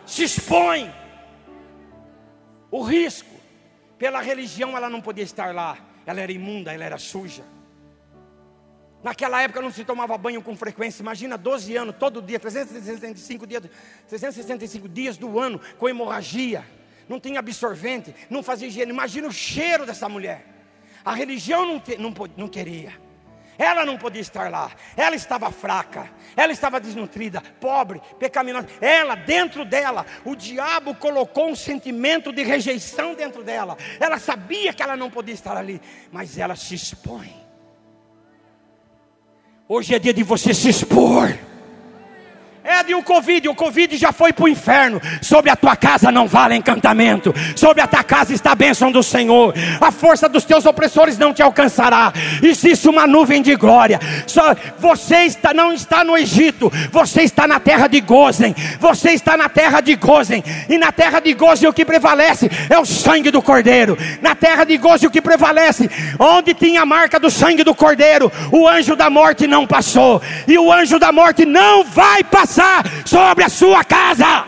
[0.06, 0.94] Se expõe
[2.70, 3.42] o risco
[3.98, 5.80] pela religião, ela não podia estar lá.
[6.06, 7.44] Ela era imunda, ela era suja.
[9.04, 11.02] Naquela época não se tomava banho com frequência.
[11.02, 13.64] Imagina 12 anos, todo dia, 365 dias,
[14.08, 16.66] 365 dias do ano com hemorragia.
[17.08, 18.92] Não tinha absorvente, não fazia higiene.
[18.92, 20.46] Imagina o cheiro dessa mulher.
[21.06, 23.08] A religião não, te, não, não queria.
[23.58, 24.72] Ela não podia estar lá.
[24.96, 26.12] Ela estava fraca.
[26.36, 28.68] Ela estava desnutrida, pobre, pecaminosa.
[28.80, 33.78] Ela, dentro dela, o diabo colocou um sentimento de rejeição dentro dela.
[34.00, 35.82] Ela sabia que ela não podia estar ali,
[36.12, 37.47] mas ela se expõe.
[39.70, 41.38] Hoje é dia de você se expor.
[42.70, 45.02] É de o Covid, o Covid já foi para o inferno.
[45.22, 47.34] Sobre a tua casa não vale encantamento.
[47.56, 49.54] Sobre a tua casa está a bênção do Senhor.
[49.80, 52.12] A força dos teus opressores não te alcançará.
[52.44, 54.02] Existe uma nuvem de glória.
[54.28, 58.54] Só você está, não está no Egito, você está na terra de Gozen.
[58.82, 60.44] Você está na terra de Gozen.
[60.68, 63.98] E na terra de Gozen o que prevalece é o sangue do Cordeiro.
[64.22, 68.30] Na terra de Gozen o que prevalece, onde tinha a marca do sangue do Cordeiro,
[68.52, 70.22] o anjo da morte não passou.
[70.46, 74.48] E o anjo da morte não vai passar passar sobre a sua casa.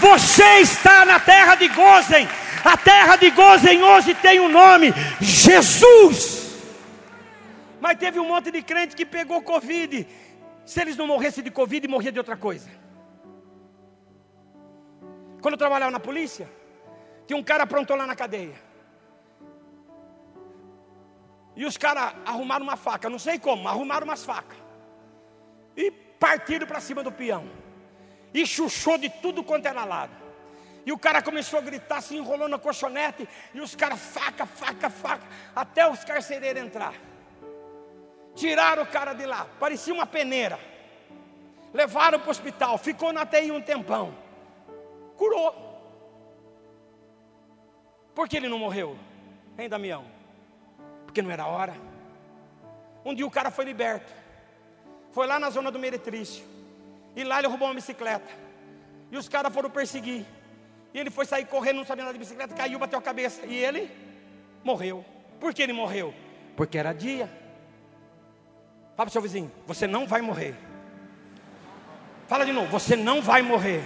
[0.00, 2.28] Você está na terra de Gozen.
[2.64, 6.64] A terra de Gozen hoje tem o um nome Jesus.
[7.80, 10.06] Mas teve um monte de crente que pegou Covid.
[10.66, 12.68] Se eles não morressem de Covid, morria de outra coisa.
[15.40, 16.50] Quando eu trabalhava na polícia,
[17.26, 18.63] tinha um cara pronto lá na cadeia.
[21.56, 24.58] E os caras arrumaram uma faca, não sei como, arrumaram umas facas.
[25.76, 27.48] E partiram para cima do peão.
[28.32, 30.12] E chuchou de tudo quanto era lado.
[30.86, 33.28] E o cara começou a gritar, se enrolou na colchonete.
[33.54, 35.26] E os caras, faca, faca, faca.
[35.54, 36.94] Até os carcereiros entrar.
[38.34, 40.58] Tiraram o cara de lá, parecia uma peneira.
[41.72, 44.16] Levaram para o hospital, ficou na TI um tempão.
[45.16, 45.62] Curou.
[48.14, 48.96] Por que ele não morreu?
[49.58, 50.13] Hein, Damião?
[51.14, 51.76] Porque não era hora.
[53.04, 54.12] Um dia o cara foi liberto,
[55.12, 56.44] foi lá na zona do Meretrício,
[57.14, 58.28] e lá ele roubou uma bicicleta,
[59.12, 60.26] e os caras foram perseguir,
[60.92, 63.54] e ele foi sair correndo, não sabia nada de bicicleta, caiu, bateu a cabeça, e
[63.54, 63.88] ele
[64.64, 65.04] morreu.
[65.38, 66.12] Por que ele morreu?
[66.56, 67.26] Porque era dia.
[68.96, 70.56] Fala para o seu vizinho: você não vai morrer.
[72.26, 73.84] Fala de novo: você não vai morrer.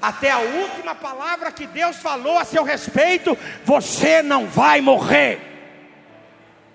[0.00, 5.51] Até a última palavra que Deus falou a seu respeito, você não vai morrer.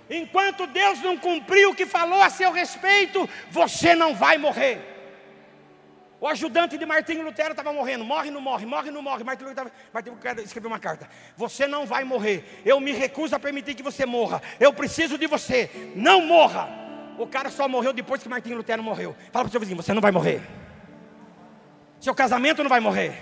[0.10, 4.96] Enquanto Deus não cumpriu o que falou a seu respeito, você não vai morrer.
[6.20, 9.24] O ajudante de Martinho Lutero estava morrendo, morre, não morre, morre, não morre.
[9.24, 12.62] Martinho Lutero, Martinho Lutero escreveu uma carta: Você não vai morrer.
[12.66, 14.42] Eu me recuso a permitir que você morra.
[14.60, 15.70] Eu preciso de você.
[15.96, 16.70] Não morra.
[17.20, 19.16] O cara só morreu depois que Martinho Lutero morreu.
[19.32, 20.42] Fala para o seu vizinho: Você não vai morrer.
[22.00, 23.22] Seu casamento não vai morrer.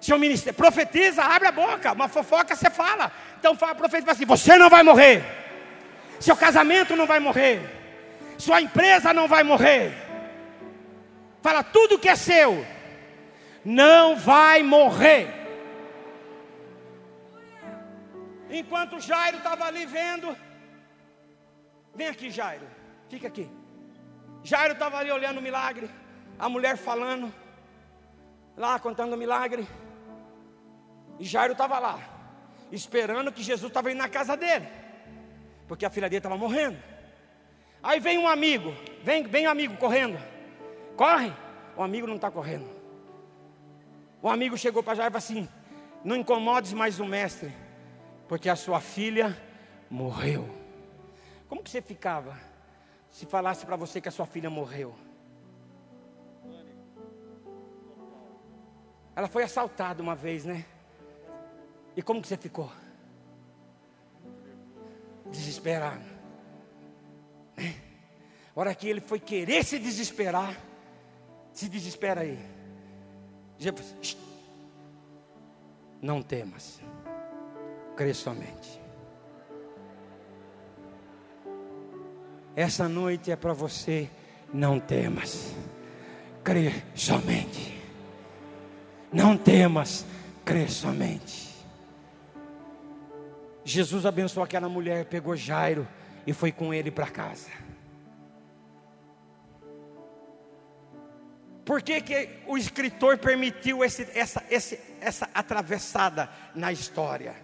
[0.00, 1.92] Seu ministério, profetiza, abre a boca.
[1.92, 3.12] Uma fofoca você fala.
[3.38, 5.43] Então fala, profetiza assim: Você não vai morrer.
[6.20, 7.60] Seu casamento não vai morrer.
[8.38, 9.92] Sua empresa não vai morrer.
[11.42, 12.66] Fala tudo que é seu.
[13.64, 15.28] Não vai morrer.
[18.50, 20.36] Enquanto Jairo estava ali vendo.
[21.94, 22.66] Vem aqui, Jairo.
[23.08, 23.50] Fica aqui.
[24.42, 25.90] Jairo estava ali olhando o milagre.
[26.38, 27.32] A mulher falando.
[28.56, 29.66] Lá contando o milagre.
[31.18, 31.98] E Jairo estava lá.
[32.70, 34.83] Esperando que Jesus estava indo na casa dele
[35.66, 36.78] porque a filha dele estava morrendo.
[37.82, 40.18] Aí vem um amigo, vem, vem um amigo correndo,
[40.96, 41.32] corre,
[41.76, 42.68] o amigo não está correndo.
[44.22, 45.48] O amigo chegou para Jairo e falou assim:
[46.02, 47.54] Não incomodes mais o mestre,
[48.26, 49.36] porque a sua filha
[49.90, 50.48] morreu.
[51.48, 52.38] Como que você ficava
[53.10, 54.94] se falasse para você que a sua filha morreu?
[59.14, 60.64] Ela foi assaltada uma vez, né?
[61.96, 62.72] E como que você ficou?
[65.26, 66.04] Desesperado.
[67.56, 67.74] Né?
[68.54, 70.56] A hora que ele foi querer se desesperar,
[71.52, 72.38] se desespera aí.
[73.58, 74.16] Jesus,
[76.00, 76.80] não temas,
[77.96, 78.80] crê somente.
[82.56, 84.08] Essa noite é para você,
[84.52, 85.52] não temas,
[86.44, 87.74] crê somente.
[89.12, 90.04] Não temas,
[90.44, 91.53] crê somente.
[93.64, 95.88] Jesus abençoou aquela mulher, pegou Jairo
[96.26, 97.50] e foi com ele para casa.
[101.64, 107.34] Por que, que o escritor permitiu esse, essa, esse, essa atravessada na história?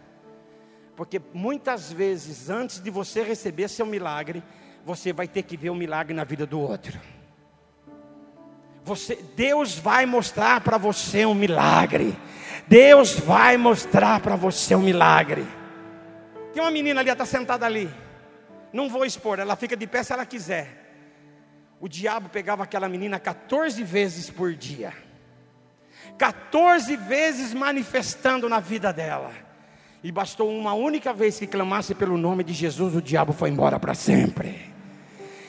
[0.94, 4.42] Porque muitas vezes, antes de você receber seu milagre,
[4.84, 7.00] você vai ter que ver o milagre na vida do outro.
[8.84, 12.14] Você, Deus vai mostrar para você um milagre.
[12.68, 15.46] Deus vai mostrar para você um milagre.
[16.52, 17.90] Tem uma menina ali, ela está sentada ali.
[18.72, 20.80] Não vou expor, ela fica de pé se ela quiser.
[21.80, 24.92] O diabo pegava aquela menina 14 vezes por dia.
[26.18, 29.30] 14 vezes manifestando na vida dela.
[30.02, 33.78] E bastou uma única vez que clamasse pelo nome de Jesus, o diabo foi embora
[33.78, 34.70] para sempre.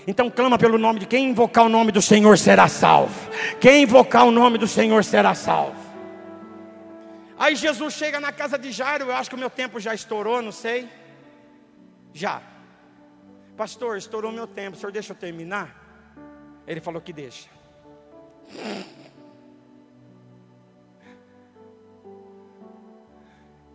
[0.06, 3.30] Então clama pelo nome de quem invocar o nome do Senhor será salvo.
[3.60, 5.81] Quem invocar o nome do Senhor será salvo.
[7.44, 10.44] Aí Jesus chega na casa de Jairo, eu acho que o meu tempo já estourou,
[10.44, 10.88] não sei.
[12.14, 12.40] Já.
[13.58, 15.68] Pastor, estourou meu tempo, o senhor deixa eu terminar?
[16.68, 17.50] Ele falou que deixa.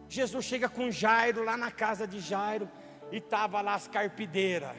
[0.09, 2.71] Jesus chega com Jairo lá na casa de Jairo
[3.11, 4.77] e estava lá as carpideiras.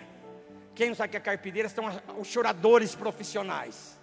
[0.73, 1.83] Quem não sabe que é carpideira são
[2.17, 3.99] os choradores profissionais.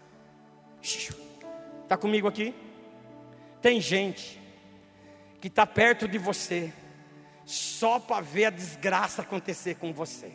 [0.82, 2.54] Está comigo aqui?
[3.62, 4.43] Tem gente
[5.44, 6.72] que está perto de você
[7.44, 10.32] só para ver a desgraça acontecer com você.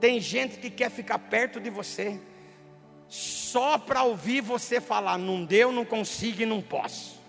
[0.00, 2.18] Tem gente que quer ficar perto de você
[3.06, 7.20] só para ouvir você falar: não deu, não consigo e não posso.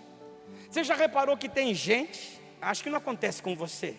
[0.70, 3.94] Você já reparou que tem gente, acho que não acontece com você.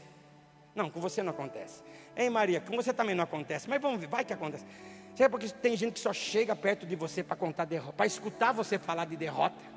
[0.73, 1.83] Não, com você não acontece.
[2.15, 4.65] Ei Maria, com você também não acontece, mas vamos ver, vai que acontece.
[5.13, 8.53] Sabe porque tem gente que só chega perto de você para contar derrota, para escutar
[8.53, 9.72] você falar de derrota.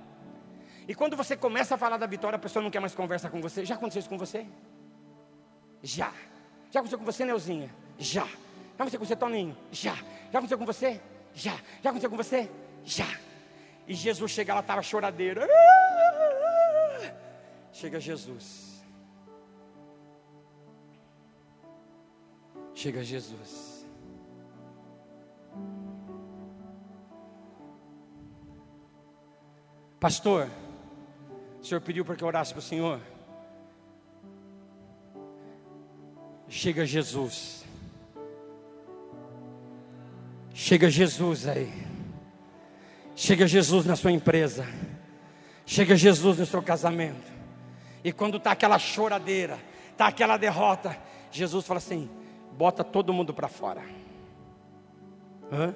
[0.88, 3.40] E quando você começa a falar da vitória, a pessoa não quer mais conversar com
[3.40, 3.64] você.
[3.64, 4.46] Já aconteceu isso com você?
[5.82, 6.12] Já.
[6.70, 7.74] Já aconteceu com você, Neuzinha?
[7.98, 8.24] Já.
[8.24, 8.34] Já
[8.74, 9.56] aconteceu com você, Toninho?
[9.72, 9.94] Já.
[10.30, 11.00] Já aconteceu com você?
[11.34, 11.58] Já.
[11.82, 12.50] Já aconteceu com você?
[12.84, 13.18] Já.
[13.88, 15.48] E Jesus chega, ela estava choradeira.
[17.72, 18.84] Chega Jesus.
[22.74, 23.86] Chega Jesus.
[29.98, 30.48] Pastor,
[31.66, 33.00] o senhor pediu para que eu orasse para o senhor?
[36.46, 37.64] Chega Jesus.
[40.54, 41.72] Chega Jesus aí.
[43.16, 44.64] Chega Jesus na sua empresa.
[45.64, 47.32] Chega Jesus no seu casamento.
[48.04, 49.58] E quando está aquela choradeira,
[49.90, 50.96] está aquela derrota,
[51.32, 52.08] Jesus fala assim:
[52.52, 53.82] bota todo mundo para fora.
[55.50, 55.74] Hã?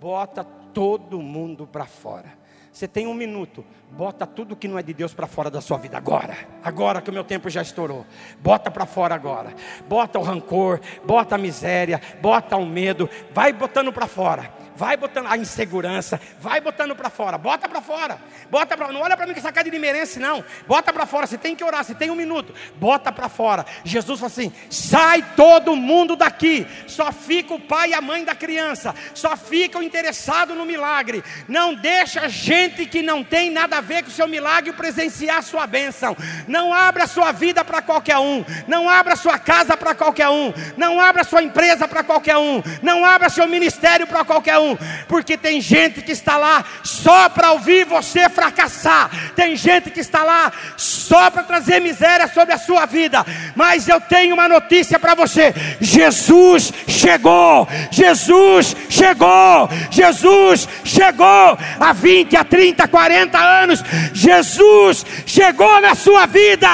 [0.00, 2.42] Bota todo mundo para fora.
[2.74, 3.64] Você tem um minuto.
[3.92, 6.36] Bota tudo que não é de Deus para fora da sua vida agora.
[6.60, 8.04] Agora que o meu tempo já estourou.
[8.40, 9.54] Bota para fora agora.
[9.88, 13.08] Bota o rancor, bota a miséria, bota o medo.
[13.32, 18.18] Vai botando para fora vai botando a insegurança, vai botando para fora, bota para fora,
[18.50, 21.26] bota para, não olha para mim que essa cara de merece não, bota para fora,
[21.26, 23.64] você tem que orar, você tem um minuto, bota para fora.
[23.84, 28.34] Jesus falou assim: sai todo mundo daqui, só fica o pai e a mãe da
[28.34, 33.80] criança, só fica o interessado no milagre, não deixa gente que não tem nada a
[33.80, 36.16] ver com o seu milagre presenciar a sua bênção,
[36.48, 40.28] não abra a sua vida para qualquer um, não abra a sua casa para qualquer
[40.28, 44.58] um, não abra a sua empresa para qualquer um, não abra seu ministério para qualquer
[44.58, 44.63] um
[45.08, 50.22] porque tem gente que está lá só para ouvir você fracassar, tem gente que está
[50.22, 53.24] lá só para trazer miséria sobre a sua vida.
[53.54, 62.36] Mas eu tenho uma notícia para você: Jesus chegou, Jesus chegou, Jesus chegou há 20,
[62.36, 63.84] a 30, 40 anos.
[64.12, 66.68] Jesus chegou na sua vida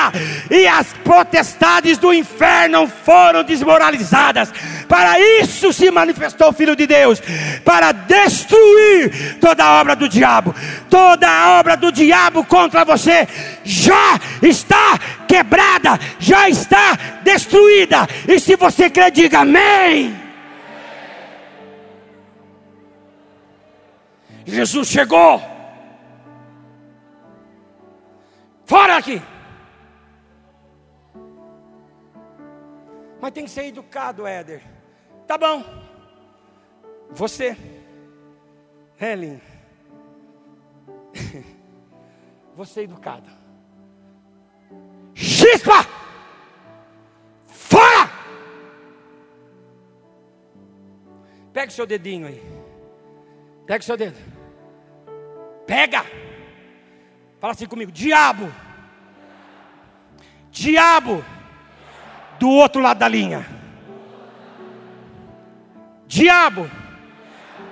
[0.50, 4.53] e as potestades do inferno foram desmoralizadas.
[4.90, 7.22] Para isso se manifestou o Filho de Deus,
[7.64, 10.53] para destruir toda a obra do diabo.
[10.90, 13.28] Toda a obra do diabo contra você
[13.62, 17.99] já está quebrada, já está destruída.
[18.26, 20.18] E se você crê, diga amém.
[24.45, 25.41] Jesus chegou.
[28.66, 29.22] Fora aqui.
[33.20, 34.70] Mas tem que ser educado, Éder.
[35.31, 35.62] Tá bom.
[37.09, 37.57] Você,
[39.01, 39.41] Helen,
[42.57, 43.31] você é educado.
[45.14, 45.87] Chispa!
[47.47, 48.11] Fora!
[51.53, 52.43] Pega o seu dedinho aí.
[53.68, 54.18] Pega o seu dedo.
[55.64, 56.05] Pega!
[57.39, 58.53] Fala assim comigo: Diabo!
[60.51, 61.24] Diabo!
[62.41, 63.59] do outro lado da linha.
[66.11, 66.68] Diabo,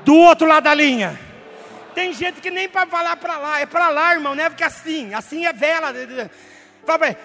[0.04, 1.18] do outro lado da linha.
[1.92, 4.62] Tem gente que nem para falar para lá, é para lá, irmão, não é porque
[4.62, 5.92] assim, assim é vela.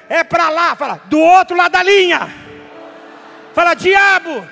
[0.09, 2.33] É para lá, fala, do outro lado da linha.
[3.53, 4.43] Fala, diabo,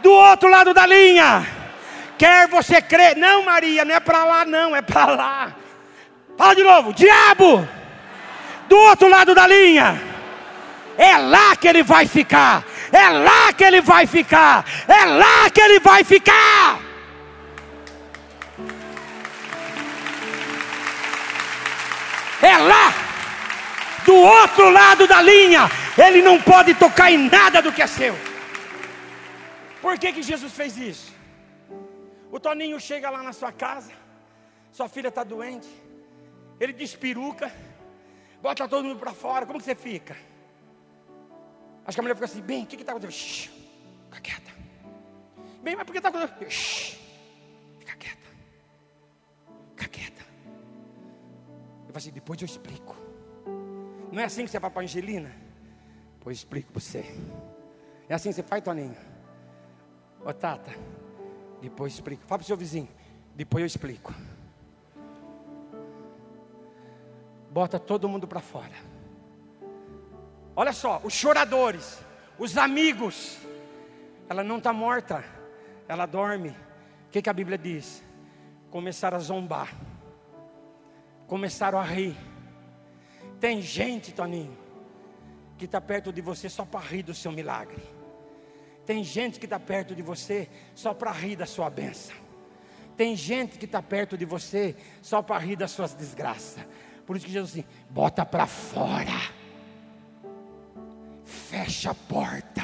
[0.00, 1.44] do outro lado da linha.
[2.16, 3.16] Quer você crer?
[3.16, 5.56] Não, Maria, não é para lá, não, é para lá.
[6.38, 7.68] Fala de novo, diabo,
[8.68, 10.00] do outro lado da linha.
[10.96, 12.62] É lá que ele vai ficar.
[12.94, 14.64] É lá que ele vai ficar.
[14.86, 16.78] É lá que ele vai ficar.
[22.40, 22.92] É lá,
[24.06, 25.68] do outro lado da linha.
[25.98, 28.14] Ele não pode tocar em nada do que é seu.
[29.82, 31.12] Por que, que Jesus fez isso?
[32.30, 33.92] O Toninho chega lá na sua casa,
[34.72, 35.68] sua filha está doente,
[36.58, 37.52] ele despiruca,
[38.42, 40.16] bota todo mundo para fora, como que você fica?
[41.84, 43.12] Acho que a mulher fica assim, bem, o que está acontecendo?
[43.12, 43.50] Shhh,
[44.06, 44.50] fica quieta.
[45.62, 46.50] Bem, mas por que está acontecendo?
[46.50, 46.98] Shhh,
[47.78, 48.28] fica quieta.
[49.70, 50.22] Fica quieta.
[51.80, 52.96] Eu falo assim, depois eu explico.
[54.10, 55.30] Não é assim que você vai para a Angelina?
[56.20, 57.04] Pois explico para você.
[58.08, 58.96] É assim que você faz, Toninho?
[60.24, 60.72] Ô Tata,
[61.60, 62.22] depois eu explico.
[62.26, 62.88] Fala para o seu vizinho,
[63.34, 64.14] depois eu explico.
[67.50, 68.93] Bota todo mundo para fora.
[70.56, 72.00] Olha só, os choradores,
[72.38, 73.38] os amigos.
[74.28, 75.24] Ela não está morta,
[75.88, 76.50] ela dorme.
[76.50, 78.02] O que, que a Bíblia diz?
[78.70, 79.72] Começaram a zombar,
[81.26, 82.16] começaram a rir.
[83.38, 84.56] Tem gente, Toninho,
[85.58, 87.82] que está perto de você só para rir do seu milagre.
[88.86, 92.16] Tem gente que está perto de você só para rir da sua bênção.
[92.96, 96.64] Tem gente que está perto de você só para rir das suas desgraças.
[97.06, 99.43] Por isso que Jesus diz: bota para fora
[101.54, 102.62] fecha a porta.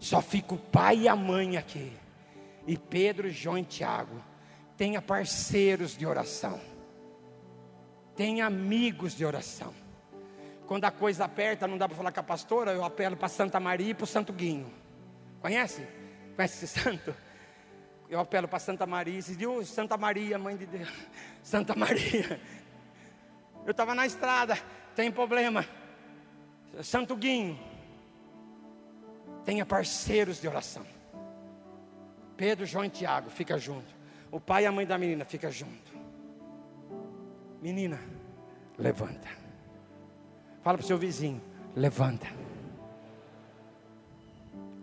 [0.00, 1.92] Só fica o pai e a mãe aqui.
[2.66, 4.20] E Pedro, João e Tiago.
[4.76, 6.60] Tenha parceiros de oração.
[8.16, 9.72] Tenha amigos de oração.
[10.66, 13.60] Quando a coisa aperta, não dá para falar com a pastora, eu apelo para Santa
[13.60, 14.72] Maria e para o Santo Guinho.
[15.40, 15.86] Conhece?
[16.34, 17.14] Conhece esse santo?
[18.08, 20.92] Eu apelo para Santa Maria e diz, Santa Maria, mãe de Deus.
[21.42, 22.40] Santa Maria.
[23.64, 24.58] Eu estava na estrada,
[24.96, 25.64] tem problema.
[26.82, 27.58] Santo Guinho,
[29.44, 30.86] tenha parceiros de oração.
[32.36, 33.94] Pedro, João e Tiago, fica junto.
[34.30, 35.92] O pai e a mãe da menina fica junto.
[37.60, 38.00] Menina,
[38.78, 39.28] levanta.
[40.62, 41.42] Fala para o seu vizinho,
[41.74, 42.26] levanta.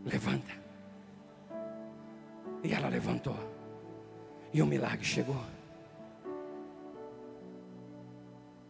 [0.06, 0.54] Levanta.
[2.64, 3.38] E ela levantou.
[4.54, 5.42] E o milagre chegou.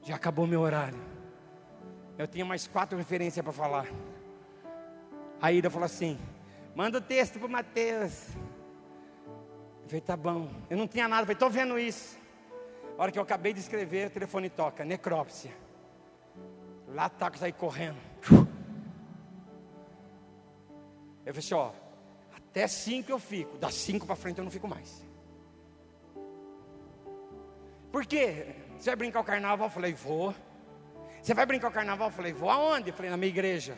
[0.04, 1.17] Já acabou meu horário.
[2.18, 3.88] Eu tinha mais quatro referências para falar.
[5.40, 6.18] A Ida falou assim:
[6.74, 8.30] manda o texto para Mateus.
[9.84, 10.50] Eu falei, tá bom.
[10.70, 12.18] Eu não tinha nada, eu falei, estou vendo isso.
[12.98, 15.52] A hora que eu acabei de escrever, o telefone toca, necrópsia.
[16.88, 17.98] Lá tá que sair correndo.
[21.26, 21.72] Eu falei assim, ó,
[22.36, 25.06] até cinco eu fico, das cinco para frente eu não fico mais.
[27.92, 28.56] Por quê?
[28.78, 29.68] Você vai brincar o carnaval?
[29.68, 30.34] Eu falei, vou.
[31.28, 32.08] Você vai brincar o carnaval?
[32.08, 32.88] Eu falei, vou aonde?
[32.88, 33.78] Eu falei, na minha igreja.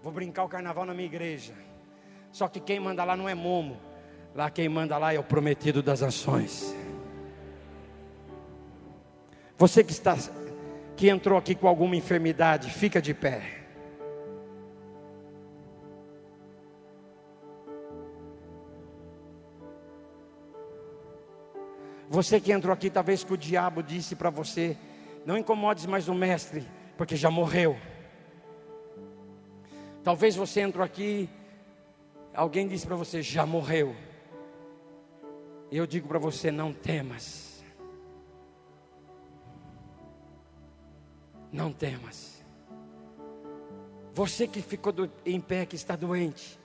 [0.00, 1.52] Vou brincar o carnaval na minha igreja.
[2.30, 3.76] Só que quem manda lá não é Momo.
[4.32, 6.72] Lá quem manda lá é o prometido das nações.
[9.58, 10.16] Você que está
[10.96, 13.64] que entrou aqui com alguma enfermidade, fica de pé.
[22.08, 24.78] Você que entrou aqui, talvez que o diabo disse para você
[25.26, 26.64] não incomodes mais o mestre,
[26.96, 27.76] porque já morreu.
[30.04, 31.28] Talvez você entrou aqui,
[32.32, 33.96] alguém disse para você, já morreu.
[35.68, 37.60] Eu digo para você, não temas.
[41.50, 42.40] Não temas.
[44.14, 46.56] Você que ficou do, em pé, que está doente.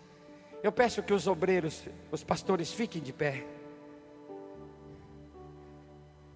[0.62, 3.44] Eu peço que os obreiros, os pastores fiquem de pé.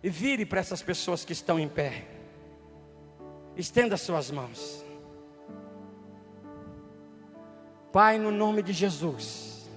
[0.01, 2.14] E vire para essas pessoas que estão em pé.
[3.57, 4.83] Estenda suas mãos.
[7.91, 9.69] Pai, no nome de Jesus.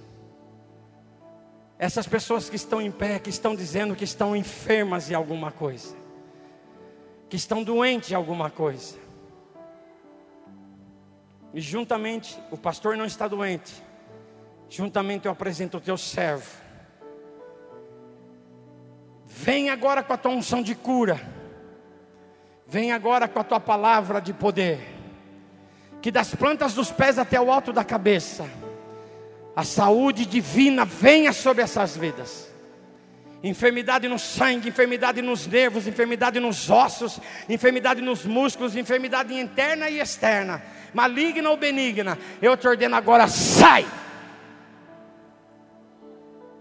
[1.77, 5.95] Essas pessoas que estão em pé, que estão dizendo que estão enfermas de alguma coisa,
[7.29, 8.97] que estão doentes de alguma coisa.
[11.53, 13.81] E juntamente, o pastor não está doente.
[14.69, 16.51] Juntamente eu apresento o teu servo.
[19.25, 21.38] Vem agora com a tua unção de cura.
[22.69, 24.97] Vem agora com a tua palavra de poder.
[26.01, 28.49] que das plantas dos pés até o alto da cabeça,
[29.53, 32.49] a saúde divina venha sobre essas vidas.
[33.43, 39.99] Enfermidade no sangue, enfermidade nos nervos, enfermidade nos ossos, enfermidade nos músculos, enfermidade interna e
[39.99, 40.61] externa,
[40.93, 43.85] maligna ou benigna, eu te ordeno agora, sai!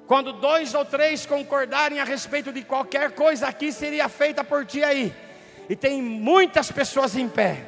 [0.06, 4.82] Quando dois ou três concordarem a respeito de qualquer coisa aqui, seria feita por ti
[4.82, 5.14] aí.
[5.68, 7.58] E tem muitas pessoas em pé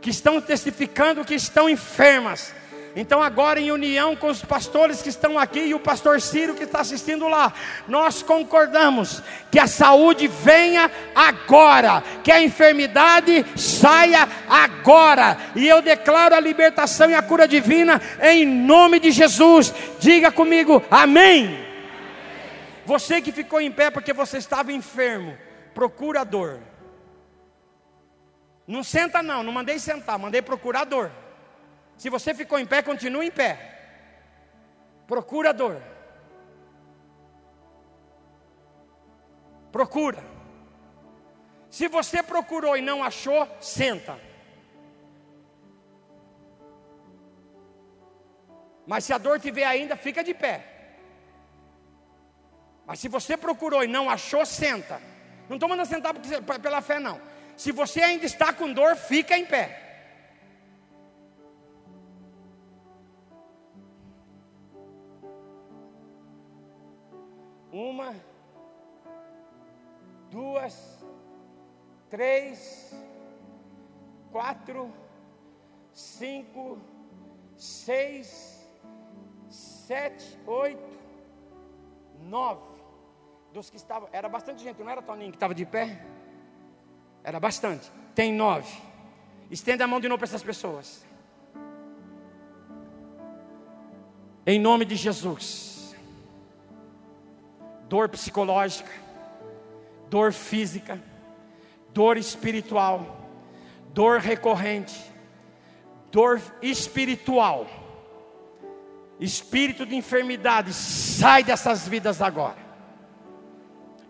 [0.00, 2.54] que estão testificando que estão enfermas.
[2.96, 6.62] Então, agora, em união com os pastores que estão aqui e o pastor Ciro que
[6.62, 7.52] está assistindo lá,
[7.88, 9.20] nós concordamos
[9.50, 17.10] que a saúde venha agora, que a enfermidade saia agora, e eu declaro a libertação
[17.10, 19.74] e a cura divina em nome de Jesus.
[19.98, 21.58] Diga comigo, amém.
[22.86, 25.36] Você que ficou em pé porque você estava enfermo,
[25.74, 26.58] procurador.
[28.66, 31.10] Não senta não, não mandei sentar, mandei procurador.
[31.96, 33.70] Se você ficou em pé, continue em pé.
[35.06, 35.80] Procurador.
[39.70, 40.22] Procura.
[41.68, 44.18] Se você procurou e não achou, senta.
[48.86, 50.64] Mas se a dor tiver ainda, fica de pé.
[52.86, 55.00] Mas se você procurou e não achou, senta.
[55.48, 56.14] Não estou mandando sentar
[56.60, 57.20] pela fé, não.
[57.56, 59.80] Se você ainda está com dor, fica em pé.
[67.72, 68.14] Uma,
[70.30, 71.04] duas,
[72.08, 72.94] três,
[74.30, 74.92] quatro,
[75.92, 76.78] cinco,
[77.56, 78.64] seis,
[79.48, 80.98] sete, oito,
[82.20, 82.74] nove
[83.52, 86.13] dos que estavam, era bastante gente, não era Toninho que estava de pé?
[87.24, 87.90] Era bastante.
[88.14, 88.72] Tem nove.
[89.50, 91.04] Estenda a mão de novo para essas pessoas.
[94.46, 95.96] Em nome de Jesus.
[97.88, 98.90] Dor psicológica,
[100.08, 101.02] dor física,
[101.92, 103.28] dor espiritual,
[103.92, 105.00] dor recorrente,
[106.10, 107.66] dor espiritual,
[109.18, 112.64] espírito de enfermidade, sai dessas vidas agora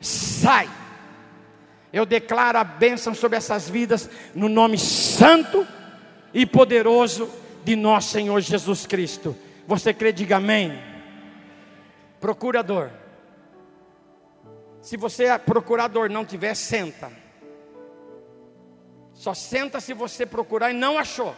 [0.04, 0.68] sai.
[1.94, 5.64] Eu declaro a bênção sobre essas vidas, no nome santo
[6.34, 7.30] e poderoso
[7.62, 9.36] de nosso Senhor Jesus Cristo.
[9.64, 10.76] Você crê, diga amém.
[12.18, 12.90] Procurador.
[14.82, 17.12] Se você é procurador não tiver, senta.
[19.12, 21.32] Só senta se você procurar e não achou.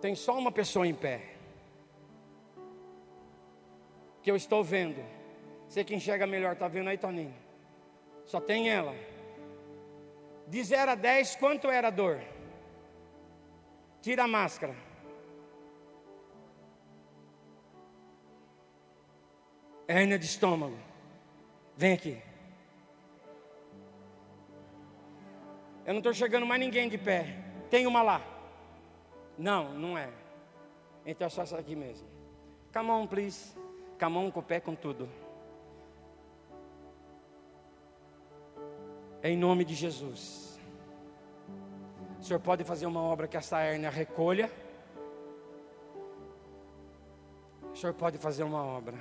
[0.00, 1.20] Tem só uma pessoa em pé.
[4.22, 5.02] Que eu estou vendo.
[5.68, 7.34] Você que enxerga melhor, está vendo aí, Toninho?
[8.24, 8.94] Só tem ela.
[10.46, 12.20] De 0 a 10, quanto era a dor?
[14.02, 14.74] Tira a máscara.
[19.86, 20.78] Hérnia de estômago.
[21.76, 22.22] Vem aqui.
[25.84, 27.36] Eu não estou chegando mais ninguém de pé.
[27.68, 28.29] Tem uma lá.
[29.40, 30.12] Não, não é.
[31.06, 32.06] Então é só essa aqui mesmo.
[32.74, 33.56] Come on, please.
[33.98, 35.08] Come on com o pé com tudo.
[39.22, 40.60] Em nome de Jesus.
[42.18, 44.52] O Senhor pode fazer uma obra que essa hérnia recolha.
[47.72, 48.98] O Senhor pode fazer uma obra.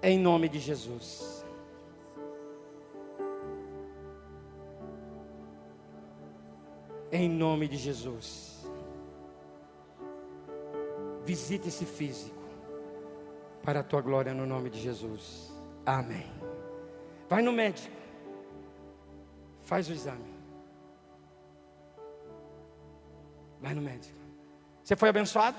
[0.00, 1.37] Em nome de Jesus.
[7.18, 8.64] Em nome de Jesus.
[11.24, 12.44] Visite esse físico.
[13.60, 15.52] Para a tua glória no nome de Jesus.
[15.84, 16.30] Amém.
[17.28, 17.96] Vai no médico.
[19.64, 20.32] Faz o exame.
[23.60, 24.16] Vai no médico.
[24.84, 25.58] Você foi abençoado?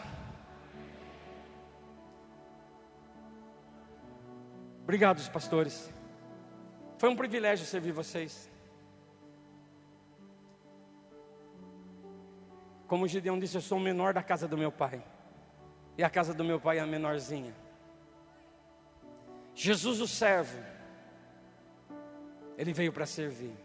[4.84, 5.92] Obrigado, pastores.
[6.98, 8.50] Foi um privilégio servir vocês.
[12.90, 15.02] Como Gideão disse, eu sou o menor da casa do meu pai.
[15.96, 17.54] E a casa do meu pai é a menorzinha.
[19.54, 20.58] Jesus, o servo,
[22.58, 23.56] ele veio para servir.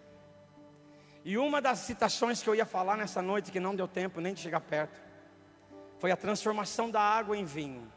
[1.24, 4.34] E uma das citações que eu ia falar nessa noite, que não deu tempo nem
[4.34, 5.02] de chegar perto,
[5.98, 7.90] foi a transformação da água em vinho.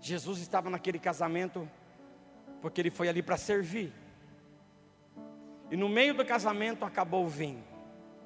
[0.00, 1.68] Jesus estava naquele casamento
[2.62, 3.92] porque ele foi ali para servir.
[5.72, 7.64] E no meio do casamento acabou o vinho.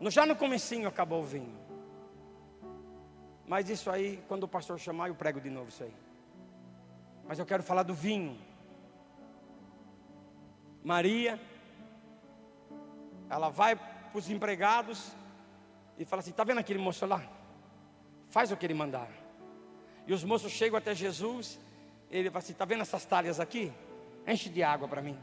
[0.00, 1.64] Já no comecinho acabou o vinho.
[3.46, 5.94] Mas isso aí, quando o pastor chamar, eu prego de novo isso aí.
[7.26, 8.38] Mas eu quero falar do vinho.
[10.82, 11.40] Maria,
[13.30, 15.12] ela vai para os empregados
[15.98, 17.22] e fala assim: está vendo aquele moço lá?
[18.28, 19.08] Faz o que ele mandar.
[20.06, 21.58] E os moços chegam até Jesus,
[22.10, 23.72] ele fala assim: está vendo essas talhas aqui?
[24.26, 25.18] Enche de água para mim.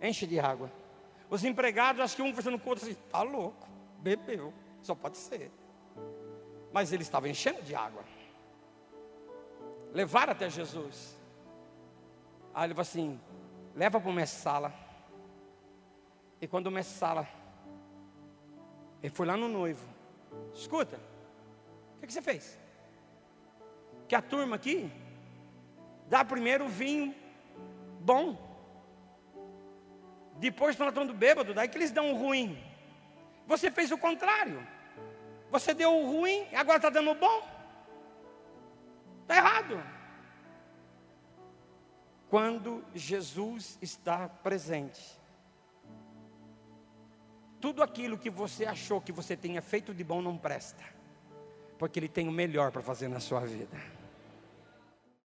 [0.00, 0.70] Enche de água.
[1.30, 3.66] Os empregados, acho que um fazendo com o outro assim: está louco,
[3.98, 4.52] bebeu,
[4.82, 5.50] só pode ser.
[6.72, 8.04] Mas ele estava enchendo de água.
[9.92, 11.16] Levaram até Jesus.
[12.52, 13.20] Aí ele falou assim:
[13.74, 14.72] leva para o mestre sala.
[16.40, 17.28] E quando o mestre sala,
[19.02, 19.86] ele foi lá no noivo.
[20.52, 20.96] Escuta,
[21.96, 22.58] o que, que você fez?
[24.08, 24.90] Que a turma aqui
[26.08, 27.14] dá primeiro o vinho
[28.00, 28.36] bom.
[30.38, 32.58] Depois estão tomando bêbado, daí que eles dão o ruim.
[33.46, 34.66] Você fez o contrário.
[35.50, 37.48] Você deu o ruim, agora está dando o bom.
[39.22, 39.82] Está errado.
[42.28, 45.00] Quando Jesus está presente,
[47.60, 50.82] tudo aquilo que você achou que você tenha feito de bom não presta,
[51.78, 53.80] porque Ele tem o melhor para fazer na sua vida.